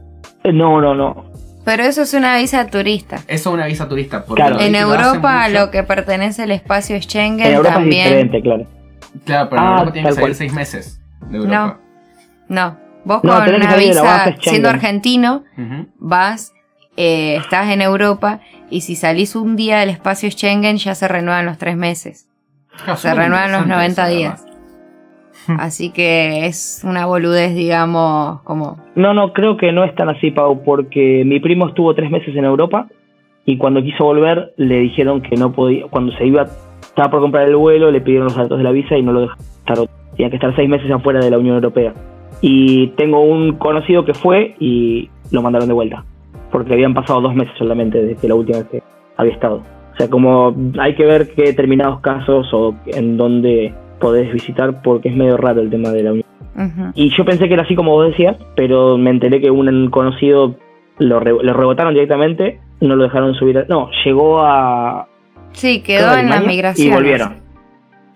[0.43, 1.31] Eh, No, no, no.
[1.65, 3.17] Pero eso es una visa turista.
[3.27, 4.23] Eso es una visa turista.
[4.25, 4.59] Porque Claro.
[4.59, 8.01] En lo Europa, lo que pertenece al espacio Schengen En Europa también.
[8.01, 8.65] es diferente, claro.
[9.25, 10.35] Claro, pero en Ah, Europa tienen que salir cual.
[10.35, 11.79] seis meses de Europa.
[12.47, 12.77] No.
[13.05, 15.43] Vos No, con tenés que una visa, siendo argentino,
[15.99, 16.53] vas,
[16.97, 18.39] eh, estás en Europa
[18.69, 22.29] y si salís un día del espacio Schengen ya se renuevan los tres meses.
[22.83, 24.45] Claro, Se renuevan los interesante 90 eso, días.
[25.57, 28.77] Así que es una boludez, digamos, como...
[28.95, 32.35] No, no, creo que no es tan así, Pau, porque mi primo estuvo tres meses
[32.35, 32.87] en Europa
[33.45, 36.43] y cuando quiso volver le dijeron que no podía, cuando se iba,
[36.81, 39.21] estaba por comprar el vuelo, le pidieron los datos de la visa y no lo
[39.21, 39.77] dejaron estar,
[40.15, 41.93] tenía que estar seis meses afuera de la Unión Europea.
[42.41, 46.05] Y tengo un conocido que fue y lo mandaron de vuelta,
[46.51, 48.83] porque habían pasado dos meses solamente desde la última vez que
[49.17, 49.63] había estado.
[49.93, 55.09] O sea, como hay que ver qué determinados casos o en dónde podés visitar, porque
[55.09, 56.25] es medio raro el tema de la Unión
[56.93, 60.55] y yo pensé que era así como vos decías, pero me enteré que un conocido
[60.97, 63.59] lo, re- lo rebotaron directamente, no lo dejaron subir.
[63.59, 65.07] a- no, llegó a.
[65.53, 66.87] Sí, quedó en la migración.
[66.89, 67.35] Y volvieron.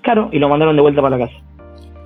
[0.02, 1.38] Claro, y lo mandaron de vuelta para la casa.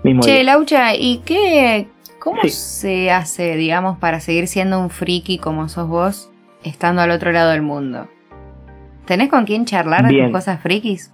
[0.03, 0.43] Mismo Che, día.
[0.43, 1.87] Laucha, ¿y qué,
[2.27, 2.49] cómo Sí.
[2.49, 6.31] se hace, digamos, para seguir siendo un friki como sos vos,
[6.63, 8.07] estando al otro lado del mundo?
[9.05, 11.13] ¿Tenés con quién charlar de cosas frikis?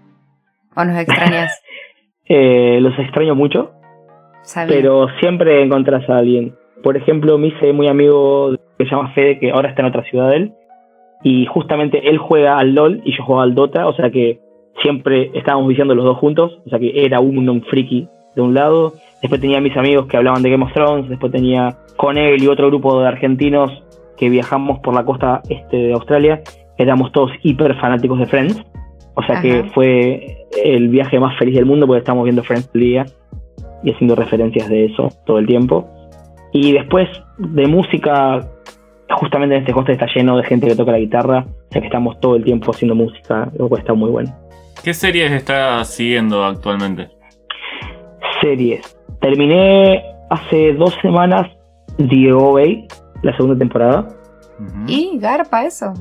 [0.76, 1.51] ¿O nos extrañas?
[2.26, 3.72] Eh, los extraño mucho,
[4.43, 4.74] Sabía.
[4.78, 6.55] pero siempre encontrás a alguien.
[6.82, 10.03] Por ejemplo, me hice muy amigo que se llama Fede, que ahora está en otra
[10.03, 10.53] ciudad de él.
[11.22, 14.39] Y justamente él juega al LOL y yo juego al Dota, o sea que
[14.82, 18.07] siempre estábamos viciando los dos juntos, o sea que era uno un friki
[18.38, 18.93] de un lado.
[19.24, 22.47] Después tenía mis amigos que hablaban de Game of Thrones, después tenía con él y
[22.47, 23.71] otro grupo de argentinos
[24.17, 26.41] que viajamos por la costa este de Australia.
[26.78, 28.61] Éramos todos hiper fanáticos de Friends.
[29.15, 32.82] O sea que fue el viaje más feliz del mundo porque estábamos viendo Friends el
[32.82, 33.05] día
[33.82, 35.88] y haciendo referencias de eso todo el tiempo.
[36.51, 37.07] Y después
[37.38, 38.41] de música,
[39.09, 41.88] justamente en este hostel está lleno de gente que toca la guitarra, o sea que
[41.88, 44.36] estamos todo el tiempo haciendo música, lo cual está muy bueno.
[44.84, 47.07] ¿Qué series estás siguiendo actualmente?
[48.41, 49.02] Series.
[49.24, 51.47] Terminé hace dos semanas
[51.97, 52.63] The OA,
[53.21, 54.05] la segunda temporada.
[54.86, 55.93] ¿Y Garpa eso?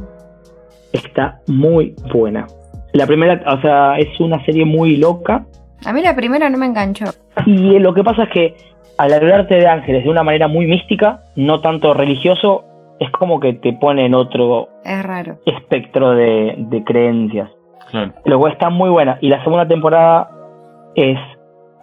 [0.92, 2.48] Está muy buena.
[2.94, 5.44] La primera, o sea, es una serie muy loca,
[5.86, 7.04] A mí la primera no me enganchó.
[7.46, 8.56] Y lo que pasa es que
[8.98, 12.64] al hablarte de ángeles de una manera muy mística, no tanto religioso,
[12.98, 15.38] es como que te pone en otro Es raro.
[15.46, 17.50] espectro de, de creencias.
[17.92, 18.12] Claro.
[18.40, 19.18] Cual está muy buena.
[19.20, 20.28] Y la segunda temporada
[20.96, 21.18] es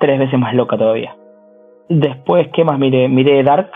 [0.01, 1.15] tres veces más loca todavía.
[1.89, 3.07] Después, ¿qué más miré?
[3.09, 3.69] Miré Dark,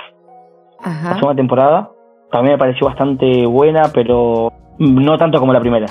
[0.86, 1.14] la Ajá.
[1.16, 1.89] segunda temporada.
[2.32, 5.88] También me pareció bastante buena, pero no tanto como la primera.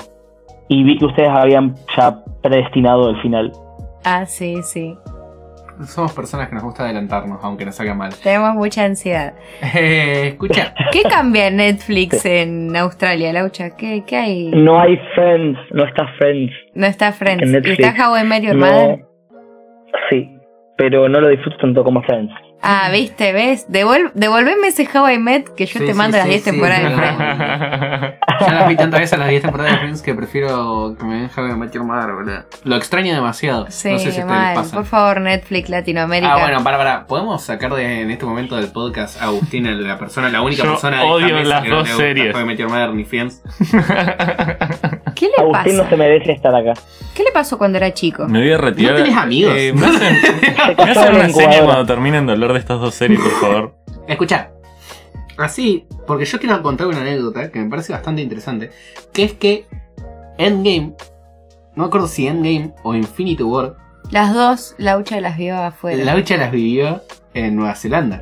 [0.69, 3.51] Y vi que ustedes habían ya predestinado el final.
[4.05, 4.97] Ah, sí, sí.
[5.85, 8.13] Somos personas que nos gusta adelantarnos, aunque nos salga mal.
[8.21, 9.33] Tenemos mucha ansiedad.
[9.75, 13.71] Eh, escucha, ¿Qué cambia en Netflix en Australia, Laucha?
[13.75, 14.51] ¿Qué, qué hay?
[14.51, 16.53] No hay Friends, no está Friends.
[16.75, 17.43] No está Friends.
[17.43, 18.65] En ¿Y está How I Met Your No.
[18.67, 19.05] Mother?
[20.09, 20.29] Sí,
[20.75, 22.33] pero no lo disfruto tanto como Friends.
[22.65, 23.67] Ah, viste, ¿ves?
[23.69, 26.43] Devuel- devolveme ese How I Met que yo Sí, te sí, mando las sí, 10
[26.43, 26.95] sí, temporadas de no.
[26.97, 28.15] Friends.
[28.39, 31.29] ya las vi tantas veces las 10 temporadas de Friends que prefiero que me den
[31.35, 32.43] How I Met Your Mother, boludo.
[32.63, 33.65] Lo extraño demasiado.
[33.69, 34.55] Sí, no sé si mal.
[34.55, 34.75] pasa.
[34.77, 36.33] Por favor, Netflix Latinoamérica.
[36.33, 37.05] Ah, bueno, para, para.
[37.05, 40.69] ¿Podemos sacar de, en este momento del podcast a Agustín, la persona, la única Yo
[40.71, 42.33] persona de odio mesa las que no dos gusta series.
[42.35, 43.41] How I Met Your Mother ni Friends?
[45.15, 45.89] ¿Qué le Agustín no pasa?
[45.89, 46.73] se merece estar acá.
[47.13, 48.27] ¿Qué le pasó cuando era chico?
[48.27, 48.93] Me voy a retirar.
[48.97, 49.53] No tenés amigos.
[49.55, 51.65] Eh, me hacen, me casó hacen en una la seña incubadora.
[51.65, 53.75] cuando terminen de hablar de estas dos series, por favor.
[54.07, 54.51] Escucha,
[55.37, 58.71] así, porque yo quiero contar una anécdota que me parece bastante interesante,
[59.11, 59.65] que es que
[60.37, 60.93] Endgame,
[61.75, 63.75] no me acuerdo si Endgame o Infinity War,
[64.11, 66.03] Las dos, Laucha las vio afuera.
[66.03, 67.01] la lucha las vivió
[67.33, 68.19] en Nueva Zelanda.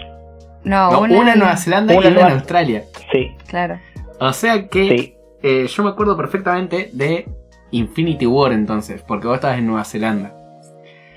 [0.63, 2.83] No, No, una, una, en Nueva Zelanda una y una en Australia.
[3.11, 3.79] Sí, Claro.
[4.19, 5.15] O sea que sí.
[5.41, 7.27] eh, yo me acuerdo perfectamente de
[7.71, 10.35] Infinity War entonces, porque vos estabas en Nueva Zelanda.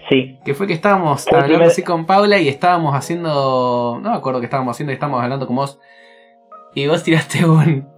[0.08, 3.98] Sí, Que fue que estábamos el hablando primer- así con Paula y estábamos haciendo.
[4.02, 5.78] No me acuerdo qué estábamos haciendo y estábamos hablando con vos.
[6.74, 7.88] Y vos tiraste un.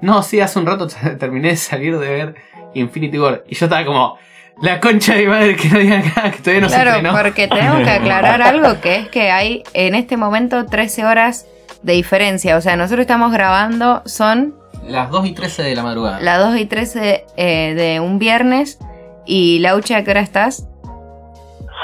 [0.00, 0.86] No, sí, hace un rato
[1.18, 2.34] terminé de salir de ver
[2.74, 3.44] Infinity War.
[3.48, 4.18] Y yo estaba como.
[4.60, 7.46] La concha de mi madre que no digan acá, que todavía no se claro, porque
[7.46, 11.46] tenemos que aclarar algo que es que hay en este momento 13 horas
[11.84, 12.56] de diferencia.
[12.56, 16.18] O sea, nosotros estamos grabando, son Las 2 y 13 de la madrugada.
[16.20, 18.78] las 2 y 13 eh, de un viernes
[19.26, 20.66] ¿Y Laucha, a qué hora estás?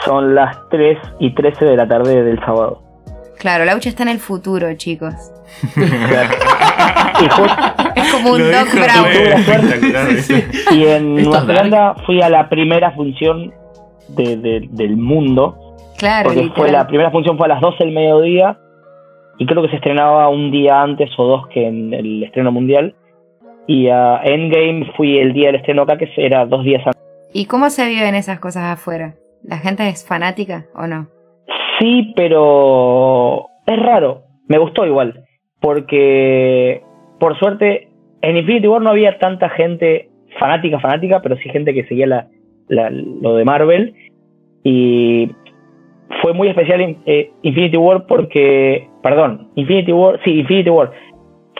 [0.05, 2.81] Son las 3 y 13 de la tarde del sábado.
[3.39, 5.15] Claro, Laucha está en el futuro, chicos.
[7.21, 7.59] Y, just-
[7.95, 10.09] Es como un Doc Brown.
[10.09, 10.45] ¿viste?
[10.73, 11.43] y en Nueva.
[11.47, 13.53] Zelanda fui a la primera función
[14.09, 15.77] de- de- del mundo.
[15.97, 18.59] Claro, Porque fue la primera función fue a las 12 del mediodía.
[19.39, 22.95] Y creo que se estrenaba un día antes o dos que en el estreno mundial.
[23.67, 27.01] Y a Endgame fui el día del estreno acá, que era dos días antes.
[27.33, 29.15] ¿Y cómo se viven esas cosas afuera?
[29.45, 31.09] ¿La gente es fanática o no?
[31.79, 34.23] Sí, pero es raro.
[34.49, 35.25] Me gustó igual.
[35.61, 36.83] Porque,
[37.19, 37.89] por suerte,
[38.23, 42.91] en Infinity War no había tanta gente fanática, fanática, pero sí gente que seguía la,
[42.91, 43.95] lo de Marvel.
[44.63, 45.31] Y
[46.23, 50.91] fue muy especial eh, Infinity War porque, perdón, Infinity War, sí, Infinity War.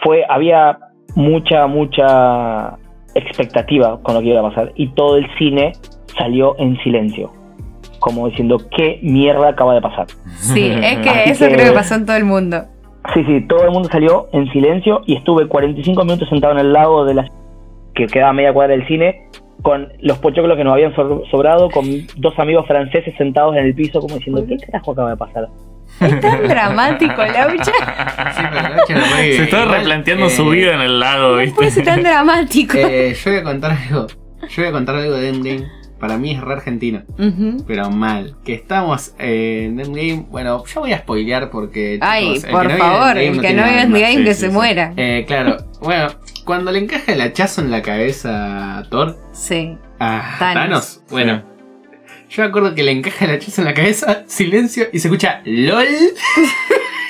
[0.03, 0.77] Fue, había
[1.15, 2.77] mucha, mucha
[3.15, 4.71] expectativa con lo que iba a pasar.
[4.75, 5.73] Y todo el cine
[6.17, 7.44] salió en silencio.
[8.05, 10.05] Como diciendo, ¿qué mierda acaba de pasar?
[10.37, 12.63] Sí, es que Así eso que- creo que pasó en todo el mundo.
[13.15, 16.71] Sí, sí, todo el mundo salió en silencio y estuve 45 minutos sentado en el
[16.71, 17.25] lago de la
[17.95, 19.27] que quedaba a media cuadra del cine
[19.63, 21.83] con los pochoclos que nos habían so- sobrado, con
[22.17, 25.47] dos amigos franceses sentados en el piso como diciendo, ¿qué carajo acaba de pasar?
[26.01, 27.63] Es tan dramático, Laucha.
[28.35, 31.41] Sí, pero Laucha lo puede- Se está igual, replanteando eh, su vida en el lago,
[31.43, 31.83] No puede ser ¿viste?
[31.83, 32.77] tan dramático.
[32.77, 34.07] Eh, yo voy a contar algo.
[34.47, 35.65] Yo voy a contar algo de Endgame.
[36.05, 37.01] Para mí es re argentino.
[37.65, 38.35] Pero mal.
[38.45, 40.27] Que estamos eh, en Endgame.
[40.29, 41.97] Bueno, yo voy a spoilear porque.
[41.99, 43.97] Ay, chicos, por favor, el que no vive alma.
[43.97, 44.53] en Game Sí, que sí, se sí.
[44.53, 44.93] muera.
[44.97, 45.57] Eh, claro.
[45.81, 46.09] Bueno,
[46.43, 49.17] cuando le encaja el hachazo en la cabeza a Thor.
[49.33, 49.75] Sí.
[49.99, 50.53] A Thanos.
[50.53, 51.01] Thanos.
[51.09, 51.41] Bueno.
[52.29, 55.41] Yo me acuerdo que le encaja el hachazo en la cabeza, silencio, y se escucha
[55.43, 55.87] LOL.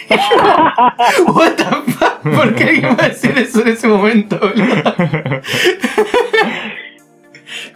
[1.28, 2.22] What the fuck?
[2.22, 4.96] ¿Por qué alguien va a decir eso en ese momento, boludo?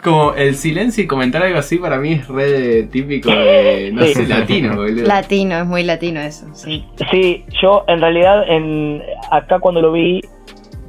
[0.04, 4.14] Como el silencio y comentar algo así para mí es re típico de, no Sí.
[4.14, 5.06] sé, latino, boludo.
[5.06, 6.86] Latino, es muy latino eso, sí.
[7.12, 10.22] Sí, yo en realidad en acá cuando lo vi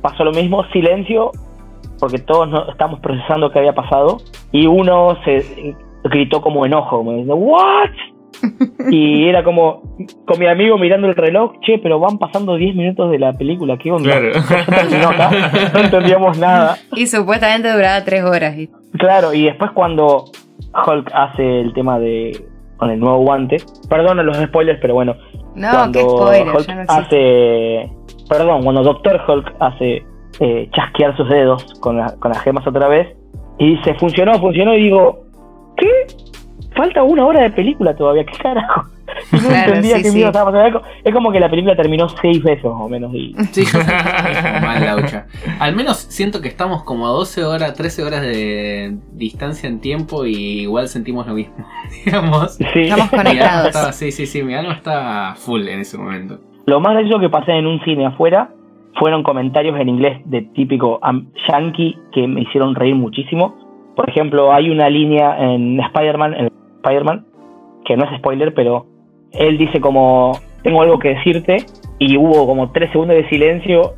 [0.01, 1.33] pasó lo mismo, silencio,
[1.99, 4.19] porque todos no, estamos procesando qué había pasado
[4.53, 7.91] y uno se gritó como enojo, como diciendo, ¿what?
[8.91, 9.83] y era como
[10.25, 13.77] con mi amigo mirando el reloj, che, pero van pasando 10 minutos de la película,
[13.77, 14.09] ¿qué onda?
[14.09, 14.31] Claro.
[15.75, 16.79] No entendíamos nada.
[16.97, 18.57] Y supuestamente duraba tres horas.
[18.57, 18.80] ¿viste?
[18.99, 20.25] Claro, y después cuando
[20.87, 22.45] Hulk hace el tema de
[22.77, 25.15] con el nuevo guante, perdón los spoilers, pero bueno,
[25.55, 27.93] No, cuando spoiler, Hulk no hace,
[28.29, 30.03] perdón, cuando Doctor Hulk hace
[30.41, 33.15] eh, chasquear sus dedos con, la- con las gemas otra vez
[33.59, 35.25] y dice funcionó, funcionó y digo,
[35.77, 35.89] ¿qué?
[36.75, 38.85] Falta una hora de película todavía, ¿qué carajo?
[39.33, 40.23] Y no Claro, entendía sí, qué sí.
[40.23, 40.83] estaba pasando.
[41.05, 44.61] Es como que la película terminó seis veces más o menos y Sí, yo que
[44.67, 45.27] mal, Laucha.
[45.59, 50.25] Al menos siento que estamos como a 12 horas, 13 horas de distancia en tiempo
[50.27, 51.55] y igual sentimos lo mismo,
[52.05, 52.55] digamos.
[52.55, 52.65] sí.
[52.83, 53.67] Estamos conectados.
[53.69, 56.39] estaba, sí, sí, sí, mi alma estaba full en ese momento.
[56.67, 58.51] Lo más gracioso que pasé en un cine afuera
[58.99, 63.57] fueron comentarios en inglés de típico am- yankee que me hicieron reír muchísimo.
[63.97, 66.49] Por ejemplo, hay una línea en Spider-Man, en
[66.83, 67.27] Spider-Man,
[67.85, 68.87] que no es spoiler, pero
[69.33, 71.65] él dice como, tengo algo que decirte,
[71.99, 73.95] y hubo como tres segundos de silencio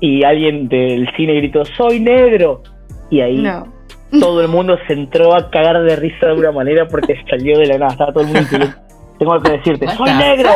[0.00, 2.62] y alguien del cine gritó, soy negro.
[3.10, 3.66] Y ahí No.
[4.20, 7.66] todo el mundo se entró a cagar de risa de una manera porque salió de
[7.66, 8.80] la nada, estaba todo el mundo en silencio.
[9.18, 10.50] Tengo algo que decirte, soy negro.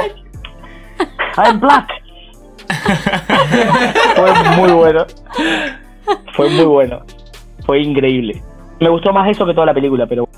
[1.38, 1.88] I'm black.
[4.16, 5.06] Fue muy bueno.
[6.34, 7.00] Fue muy bueno.
[7.64, 8.42] Fue increíble.
[8.78, 10.28] Me gustó más eso que toda la película, pero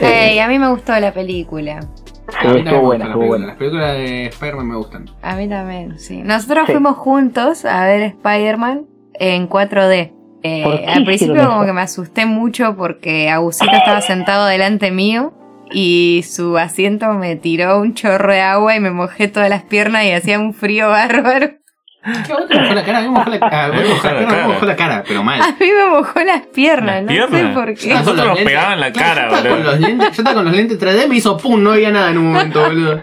[0.00, 1.80] Ey, a mí me gustó la película.
[2.28, 3.28] Estuvo buena, las estuvo películas.
[3.28, 3.46] buena.
[3.46, 5.10] Las películas de Spider-Man me gustan.
[5.22, 6.22] A mí también, sí.
[6.22, 6.72] Nosotros Sí.
[6.72, 10.12] fuimos juntos a ver Spider-Man en 4D.
[10.42, 14.90] Eh, ¿Por qué al principio como que me asusté mucho porque Agusito estaba sentado delante
[14.92, 15.32] mío
[15.72, 20.04] y su asiento me tiró un chorro de agua y me mojé todas las piernas
[20.04, 21.50] y hacía un frío bárbaro.
[22.04, 22.98] ¿Qué te mojó la cara?
[22.98, 23.64] A mí me mojó la cara.
[23.64, 25.40] A mí me mojó la cara, me mojó la cara, pero mal.
[25.42, 27.40] A mí me mojó las piernas, Las no piernas.
[27.40, 27.94] sé por qué.
[27.94, 29.70] Nosotros nos pegaban la cara, yo estaba, con boludo.
[29.72, 32.18] los lentes, yo estaba con los lentes 3D, me hizo pum, no había nada en
[32.18, 33.00] un momento, boludo.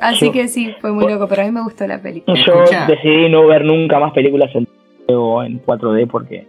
[0.00, 2.36] Así Yo- que sí, fue muy loco, pero a mí me gustó la película.
[2.44, 2.86] yo Escucha.
[2.86, 4.66] decidí no ver nunca más películas en,
[5.08, 6.46] o en 4D porque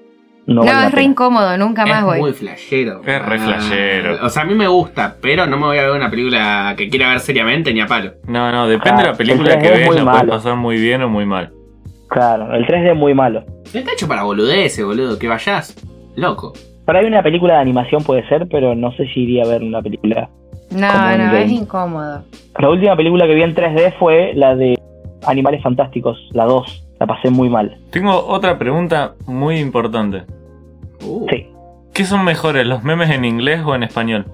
[0.47, 2.19] no, No, vale la es re incómodo, nunca más es voy.
[2.19, 3.01] muy flashero.
[3.05, 4.25] Es re Ah, flashero.
[4.25, 6.89] O sea, a mí me gusta, pero no me voy a ver una película que
[6.89, 8.13] quiera ver seriamente ni a palo.
[8.27, 10.25] No, no, depende de la Ah, película el que 3D es ves, muy la puedes
[10.29, 11.51] pasar muy bien o muy mal.
[12.09, 13.43] Claro, el 3D es muy malo.
[13.73, 15.17] Está hecho para boludeces, boludo.
[15.17, 15.75] Que vayas
[16.15, 16.53] loco.
[16.85, 19.63] Para ahí una película de animación puede ser, pero no sé si iría a ver
[19.63, 20.29] una película.
[20.71, 20.91] No, no,
[21.25, 21.45] game.
[21.45, 22.23] es incómodo.
[22.59, 24.77] La última película que vi en 3D fue la de
[25.25, 26.83] Animales Fantásticos, la 2.
[27.03, 27.75] La pasé muy mal.
[27.91, 30.23] Tengo otra pregunta muy importante.
[31.05, 31.47] Uh, Sí.
[31.93, 34.25] ¿Qué son mejores, los memes en inglés o en español?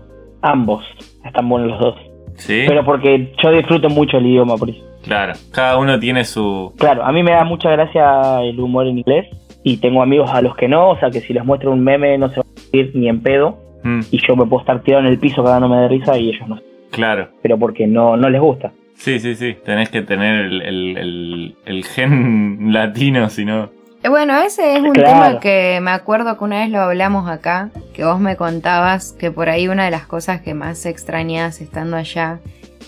[0.44, 0.86] Ambos.
[1.26, 1.96] Están buenos los dos.
[2.36, 2.66] Sí.
[2.68, 4.80] Pero porque yo disfruto mucho el idioma, por eso.
[5.02, 6.72] Claro, cada uno tiene su...
[6.78, 9.26] Claro, a mí me da mucha gracia el humor en inglés
[9.64, 12.20] y tengo amigos a los que no, o sea que si les muestro un meme
[12.20, 15.06] no se van a ir ni en pedo Mm, y yo me puedo estar tirado
[15.06, 16.60] en el piso cagándome de risa y ellos no.
[16.92, 17.30] claro.
[17.42, 18.74] Pero porque no, no les gusta.
[19.00, 19.58] Sí, sí, sí.
[19.66, 23.70] Tenés que tener el, el- el- el gen latino, si no...
[24.04, 25.10] Eh, Bueno, ese es un Claro.
[25.10, 29.32] tema que me acuerdo que una vez lo hablamos acá, que vos me contabas que
[29.32, 32.40] por ahí una de las cosas que más extrañas estando allá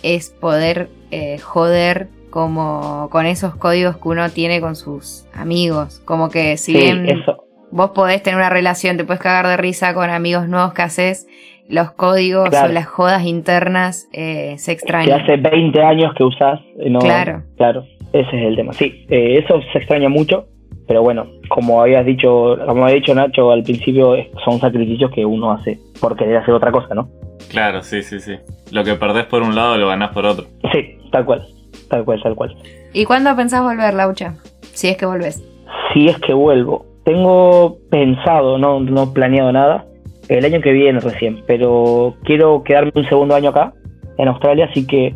[0.04, 6.02] es poder eh, joder como con esos códigos que uno tiene con sus amigos.
[6.06, 7.46] Como que si Sí, bien eso.
[7.72, 11.28] vos podés tener una relación, te puedes cagar de risa con amigos nuevos que haces,
[11.72, 12.70] los códigos Claro.
[12.70, 15.22] o las jodas internas eh, se Que extrañan.
[15.22, 16.60] hace 20 años que usás.
[16.80, 17.44] eh, No, Claro.
[17.58, 18.74] Claro, ese es el tema.
[18.74, 20.46] Sí, eh, eso se extraña mucho,
[20.88, 24.16] pero bueno, como habías dicho, como había dicho Nacho al principio,
[24.46, 27.10] son sacrificios que uno hace por querer hacer otra cosa, ¿no?
[27.50, 28.36] Claro, sí, sí, sí.
[28.72, 30.46] Lo que perdés por un lado lo ganás por otro.
[30.72, 31.46] Sí, tal cual,
[31.90, 32.56] tal cual, tal cual.
[32.94, 34.36] ¿Y cuándo pensás volver, Laucha?
[34.74, 35.42] Si es que volvés.
[35.94, 39.86] Si es que vuelvo, tengo pensado, no, no planeado nada,
[40.30, 43.74] el año que viene recién, pero quiero quedarme un segundo año acá,
[44.18, 45.16] en Australia, así que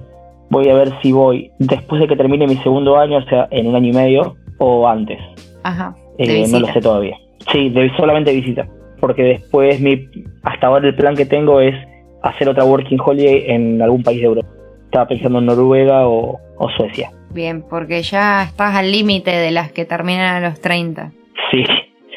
[0.50, 3.68] voy a ver si voy después de que termine mi segundo año, o sea, en
[3.68, 5.20] un año y medio, o antes.
[5.64, 5.96] Ajá.
[6.18, 7.18] Eh, no lo sé todavía.
[7.52, 8.68] Sí, de, solamente visita.
[9.00, 10.08] Porque después mi
[10.44, 11.76] hasta ahora el plan que tengo es
[12.24, 14.48] hacer otra working holiday en algún país de Europa.
[14.86, 17.12] Estaba pensando en Noruega o, o Suecia.
[17.32, 21.12] Bien, porque ya estás al límite de las que terminan a los 30.
[21.52, 21.66] Sí.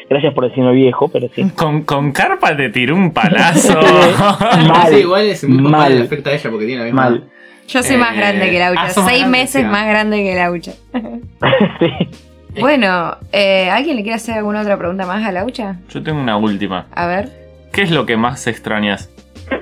[0.09, 1.43] Gracias por decirme viejo, pero sí.
[1.55, 3.79] Con, con Carpa te tiró un palazo.
[3.79, 4.87] Mal.
[4.89, 5.71] Sí, igual es muy Mal.
[5.71, 5.97] mal.
[5.99, 7.01] le afecta a ella porque tiene la misma.
[7.03, 7.29] Mal.
[7.67, 10.71] Yo soy más Eh, grande que Laucha, ah, seis grande, meses más grande que Laucha.
[11.79, 12.59] sí.
[12.59, 15.75] Bueno, eh, ¿alguien le quiere hacer alguna otra pregunta más a Laucha?
[15.89, 16.87] Yo tengo una última.
[16.95, 17.29] A ver.
[17.71, 19.13] ¿Qué es lo que más extrañas?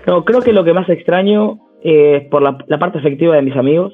[0.08, 3.58] No, creo que lo que más extraño es por la, la parte afectiva de mis
[3.58, 3.94] amigos.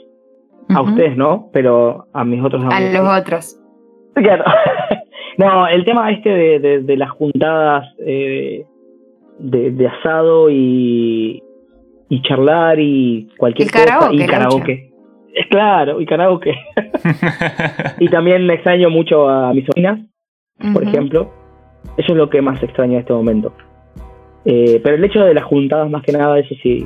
[0.69, 2.93] A ustedes no, pero a mis otros A amigos.
[2.93, 3.21] los sí.
[3.21, 3.59] otros.
[4.15, 4.43] Claro.
[5.37, 8.65] No, el tema este de, de- de las juntadas eh,
[9.39, 11.41] de, de asado y,
[12.09, 13.85] y charlar y cualquier El cosa.
[13.85, 14.89] karaoke, y karaoke.
[15.35, 16.53] Es claro, y karaoke.
[17.99, 19.99] Y también extraño mucho a mis sobrinas,
[20.73, 21.31] por ejemplo.
[21.97, 23.53] Eso es lo que más extraño en este momento.
[24.45, 26.85] Eh, pero el hecho de las juntadas, más que nada, eso sí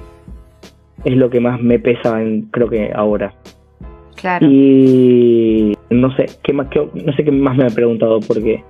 [1.04, 3.34] es lo que más me pesa, en, creo que ahora.
[4.18, 4.46] Claro.
[4.50, 8.64] Y no sé, ¿qué más, qué- no sé qué más me han preguntado, porque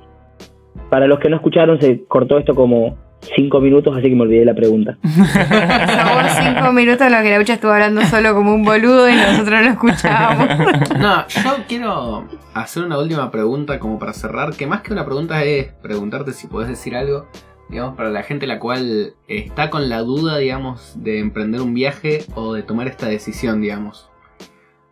[0.90, 2.96] para los que no escucharon se cortó esto como
[3.36, 4.98] cinco minutos, así que me olvidé la pregunta.
[5.04, 9.62] Pasamos cinco minutos en los que Laucha estuvo hablando solo como un boludo y nosotros
[9.64, 10.48] lo escuchábamos.
[11.00, 15.44] No, yo quiero hacer una última pregunta como para cerrar, que más que una pregunta
[15.44, 17.28] es preguntarte si podés decir algo,
[17.70, 22.20] digamos, para la gente la cual está con la duda, digamos, de emprender un viaje
[22.36, 24.10] o de tomar esta decisión, digamos.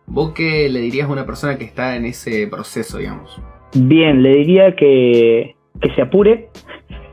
[0.06, 3.40] ¿Vos qué le dirías a una persona que está en ese proceso, digamos?
[3.74, 6.48] Bien, le diría que, que se apure,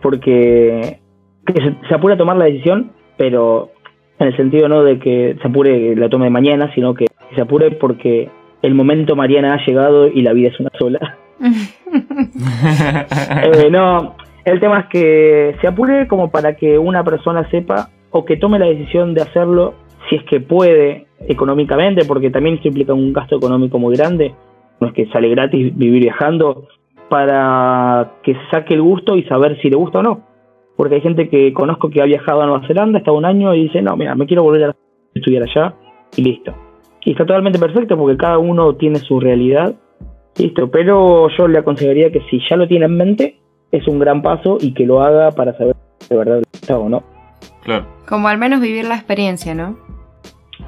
[0.02, 1.00] porque
[1.46, 3.72] que se, se apure a tomar la decisión, pero
[4.20, 7.42] en el sentido no de que se apure que la tome mañana, sino que se
[7.42, 8.30] apure porque
[8.62, 11.18] el momento Mariana ha llegado y la vida es una sola.
[13.44, 14.16] Eh, no,
[14.46, 18.58] el tema es que se apure como para que una persona sepa o que tome
[18.58, 19.76] la decisión de hacerlo
[20.10, 24.34] si es que puede económicamente, porque también esto implica un gasto económico muy grande,
[24.80, 26.68] no es que sale gratis vivir viajando,
[27.10, 30.22] para que se saque el gusto y saber si le gusta o no.
[30.76, 33.64] Porque hay gente que conozco que ha viajado a Nueva Zelanda, está un año y
[33.64, 34.76] dice, no, mira, me quiero volver a
[35.14, 35.76] estudiar allá
[36.16, 36.54] y listo.
[37.06, 39.76] Y está totalmente perfecto porque cada uno tiene su realidad
[40.38, 43.40] Listo, pero yo le aconsejaría que si ya lo tiene en mente,
[43.72, 46.78] es un gran paso y que lo haga para saber si de verdad le gusta
[46.78, 47.04] o no.
[47.64, 49.78] claro, Como al menos vivir la experiencia, ¿no?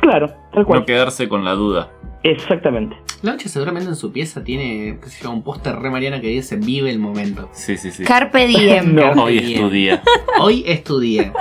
[0.02, 0.80] Claro, tal cual.
[0.80, 1.92] no quedarse con la duda.
[2.24, 2.96] Exactamente.
[3.22, 6.56] Laucha seguramente en su pieza tiene, qué sé yo, un póster re Mariana que dice
[6.58, 7.50] vive el momento.
[7.54, 8.04] Sí, sí, sí.
[8.04, 8.96] Carpe diem.
[8.96, 9.02] No.
[9.04, 10.04] Carpe Hoy es tu día.
[10.42, 11.34] Hoy es tu día.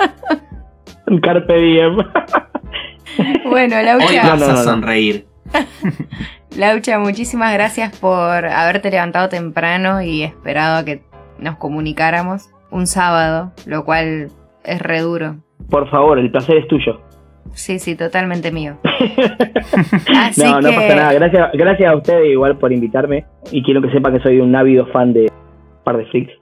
[1.21, 1.97] Carpe diem.
[3.47, 4.63] Bueno, Hoy Laucha, No, vas no, a no, no.
[4.63, 5.27] sonreír.
[6.57, 11.03] Laucha, muchísimas gracias por haberte levantado temprano y esperado a que
[11.39, 14.31] nos comunicáramos un sábado, lo cual
[14.63, 15.37] es re duro.
[15.69, 16.99] Por favor, el placer es tuyo.
[17.53, 18.77] Sí, sí, totalmente mío.
[20.17, 21.13] Así no, no que- pasa nada.
[21.13, 23.25] Gracias, gracias a ustedes igual por invitarme.
[23.51, 25.31] Y quiero que sepa que soy un ávido fan de
[25.83, 26.33] Par de Freaks.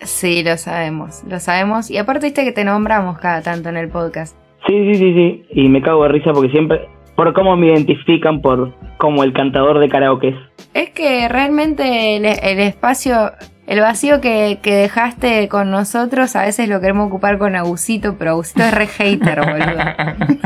[0.00, 1.90] Sí, lo sabemos, lo sabemos.
[1.90, 4.36] Y aparte viste que te nombramos cada tanto en el podcast.
[4.66, 5.44] Sí, sí, sí, sí.
[5.52, 9.78] Y me cago de risa porque siempre, por cómo me identifican por como el cantador
[9.78, 10.34] de karaoke.
[10.74, 13.32] Es que realmente el, el espacio
[13.66, 18.32] El vacío que, que dejaste con nosotros a veces lo queremos ocupar con Agusito, pero
[18.32, 20.36] Agusito es re hater, boludo.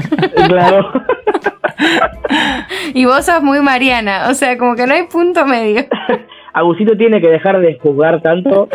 [0.49, 0.93] Claro.
[2.95, 5.85] Y vos sos muy Mariana, o sea, como que no hay punto medio.
[6.53, 8.69] Agusito tiene que dejar de juzgar tanto.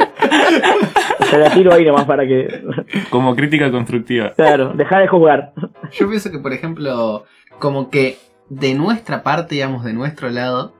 [1.29, 2.63] Se la tiro ahí nomás para que.
[3.09, 4.31] Como crítica constructiva.
[4.35, 5.53] Claro, dejar de juzgar.
[5.91, 7.25] Yo pienso que, por ejemplo,
[7.59, 8.17] como que
[8.49, 10.73] de nuestra parte, digamos, de nuestro lado,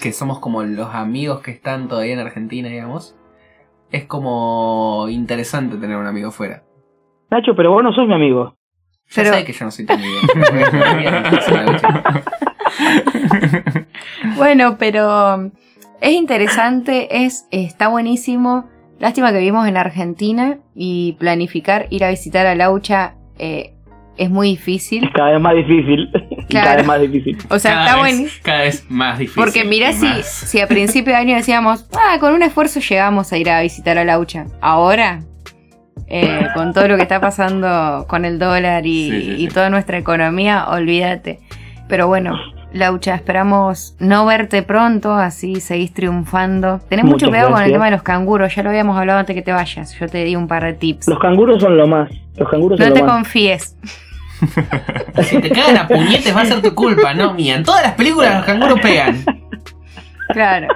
[0.00, 3.16] Que somos como los amigos que están todavía en Argentina, digamos,
[3.90, 6.62] es como interesante tener un amigo fuera.
[7.30, 8.56] Nacho, pero vos no sos mi amigo.
[9.10, 10.16] Ya Pero- sé que yo no soy tu amigo.
[14.36, 15.50] Bueno, pero um,
[16.00, 18.68] es interesante, es, está buenísimo.
[18.98, 23.74] Lástima que vivimos en Argentina y planificar ir a visitar a Laucha eh,
[24.16, 25.04] es muy difícil.
[25.04, 26.10] Es cada vez más difícil.
[26.48, 26.64] Claro.
[26.66, 27.38] cada vez más difícil.
[27.50, 29.42] O sea, está cada, vez, cada vez más difícil.
[29.42, 30.26] Porque mirá y si, más.
[30.26, 33.98] si a principio de año decíamos, ah, con un esfuerzo llegamos a ir a visitar
[33.98, 34.46] a Laucha.
[34.60, 35.22] Ahora,
[36.06, 39.54] eh, con todo lo que está pasando con el dólar y, Sí, sí, y sí.
[39.54, 41.40] toda nuestra economía, olvídate.
[41.88, 42.38] Pero bueno,
[42.72, 46.78] Laucha, esperamos no verte pronto, así seguís triunfando.
[46.88, 49.42] Tenés mucho cuidado con el tema de los canguros, ya lo habíamos hablado antes que
[49.42, 49.98] te vayas.
[49.98, 51.08] Yo te di un par de tips.
[51.08, 52.08] Los canguros son lo más.
[52.36, 53.14] Los canguros No son te lo más.
[53.16, 53.76] confíes.
[55.22, 57.56] Si te cagan a puñetes va a ser tu culpa, no mía.
[57.56, 59.24] En todas las películas los canguros pegan.
[60.32, 60.68] Claro.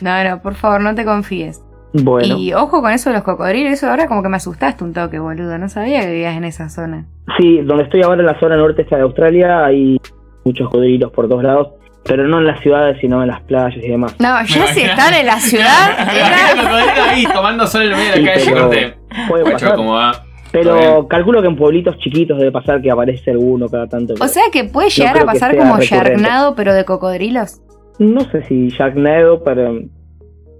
[0.00, 1.60] No, no, por favor, no te confíes.
[1.92, 4.92] Bueno, Y ojo con eso de los cocodrilos, eso ahora como que me asustaste un
[4.92, 5.58] toque, boludo.
[5.58, 7.06] No sabía que vivías en esa zona.
[7.38, 10.00] sí, donde estoy ahora en la zona norte esta de Australia hay
[10.44, 11.68] muchos cocodrilos por todos lados.
[12.06, 14.14] Pero no en las ciudades, sino en las playas y demás.
[14.18, 17.96] No, ya si están en la ciudad, El era- cocodrilo ahí tomando sol en el
[17.96, 18.52] medio de Sí, la calle.
[18.60, 18.96] corte.
[19.28, 19.76] puede pasar.
[19.76, 20.12] ¿cómo va?
[20.54, 24.14] Pero calculo que en pueblitos chiquitos debe pasar que aparece alguno cada tanto.
[24.20, 25.80] O sea que puede No llegar a pasar como.
[25.80, 27.60] Sharknado, pero de cocodrilos.
[27.98, 29.80] No sé si Sharknado, pero,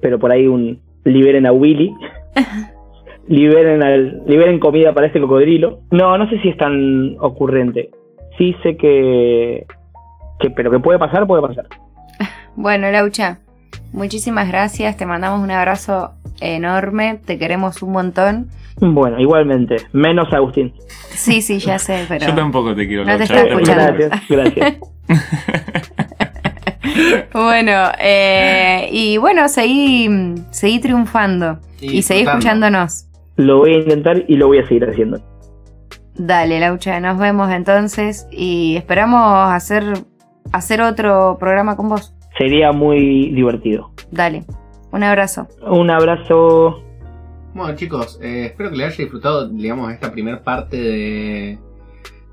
[0.02, 1.94] pero por ahí un liberen a Willy.
[3.28, 5.78] liberen, al, liberen comida para ese cocodrilo.
[5.92, 7.90] No, no sé si es tan ocurrente.
[8.36, 9.64] Sí sé que,
[10.40, 11.66] que pero que puede pasar, puede pasar.
[12.56, 13.38] Bueno, Laucha,
[13.92, 14.96] muchísimas gracias.
[14.96, 17.20] Te mandamos un abrazo enorme.
[17.24, 18.48] Te queremos un montón.
[18.76, 20.74] Bueno, igualmente, menos Agustín.
[21.10, 22.26] Sí, sí, ya sé, pero.
[22.26, 23.94] Yo tampoco te quiero No te escuchando.
[23.94, 24.76] Gracias, gracias.
[27.32, 30.08] Bueno, eh, y bueno, seguí,
[30.50, 31.58] seguí triunfando.
[31.80, 32.66] Y Y, seguí disfrutando.
[32.66, 33.06] escuchándonos.
[33.36, 35.20] Lo voy a intentar y lo voy a seguir haciendo.
[36.14, 38.28] Dale, Laucha, nos vemos entonces.
[38.30, 39.84] Y esperamos hacer,
[40.52, 42.14] hacer otro programa con vos.
[42.38, 43.90] Sería muy divertido.
[44.10, 44.44] Dale,
[44.92, 45.48] un abrazo.
[45.66, 46.83] Un abrazo.
[47.54, 51.58] Bueno, chicos, eh, espero que les haya disfrutado, digamos, esta primera parte de,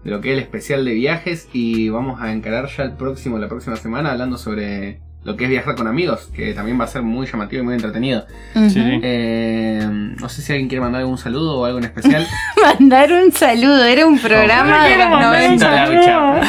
[0.03, 1.47] de lo que es el especial de viajes.
[1.53, 5.49] Y vamos a encarar ya el próximo, la próxima semana, hablando sobre lo que es
[5.51, 8.25] viajar con amigos, que también va a ser muy llamativo y muy entretenido.
[8.55, 9.87] Eh,
[10.19, 12.25] no sé si alguien quiere mandar algún saludo o algo en especial.
[12.79, 16.41] Mandar un saludo, era un programa de los 90.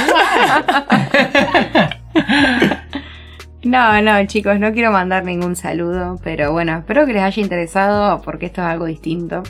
[3.65, 8.21] No, no, chicos, no quiero mandar ningún saludo, pero bueno, espero que les haya interesado
[8.23, 9.43] porque esto es algo distinto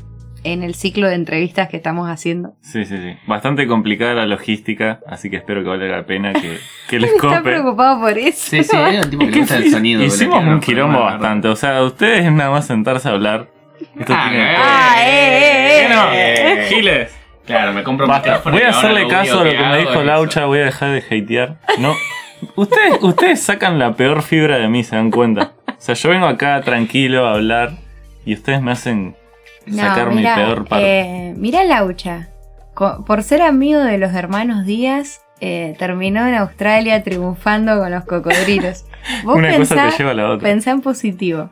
[0.44, 2.54] en el ciclo de entrevistas que estamos haciendo.
[2.60, 3.16] Sí, sí, sí.
[3.26, 6.58] Bastante complicada la logística, así que espero que valga la pena que,
[6.88, 7.40] que les Está cope.
[7.42, 8.50] preocupado por eso.
[8.50, 10.02] Sí, sí, un tipo que le gusta el sonido.
[10.02, 11.48] Hicimos un quilombo bastante.
[11.48, 13.48] O sea, ustedes es nada más sentarse a hablar.
[13.98, 15.06] Esto Ah, tiene- eh, Ah, eh,
[15.80, 16.12] eh, ¿Qué no?
[16.12, 16.66] eh.
[16.68, 17.16] Giles.
[17.46, 18.40] Claro, me compro un Basta.
[18.50, 21.56] Voy a hacerle caso a lo que me dijo Laucha, voy a dejar de hatear.
[21.78, 21.94] No.
[22.56, 25.52] Ustedes, ustedes sacan la peor fibra de mí, se dan cuenta.
[25.68, 27.72] O sea, yo vengo acá tranquilo a hablar
[28.24, 29.16] y ustedes me hacen
[29.70, 31.00] sacar mi peor parte.
[31.00, 32.28] eh, mira Laucha,
[33.06, 38.84] por ser amigo de los hermanos Díaz, eh, terminó en Australia triunfando con los cocodrilos.
[39.24, 40.48] Vos Una cosa pensá, te lleva a la otra.
[40.48, 41.48] pensá en positivo.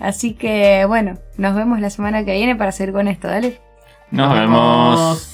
[0.00, 3.58] Así que bueno, nos vemos la semana que viene para seguir con esto, dale.
[4.10, 4.96] Nos Nos vemos.
[4.98, 5.32] vemos.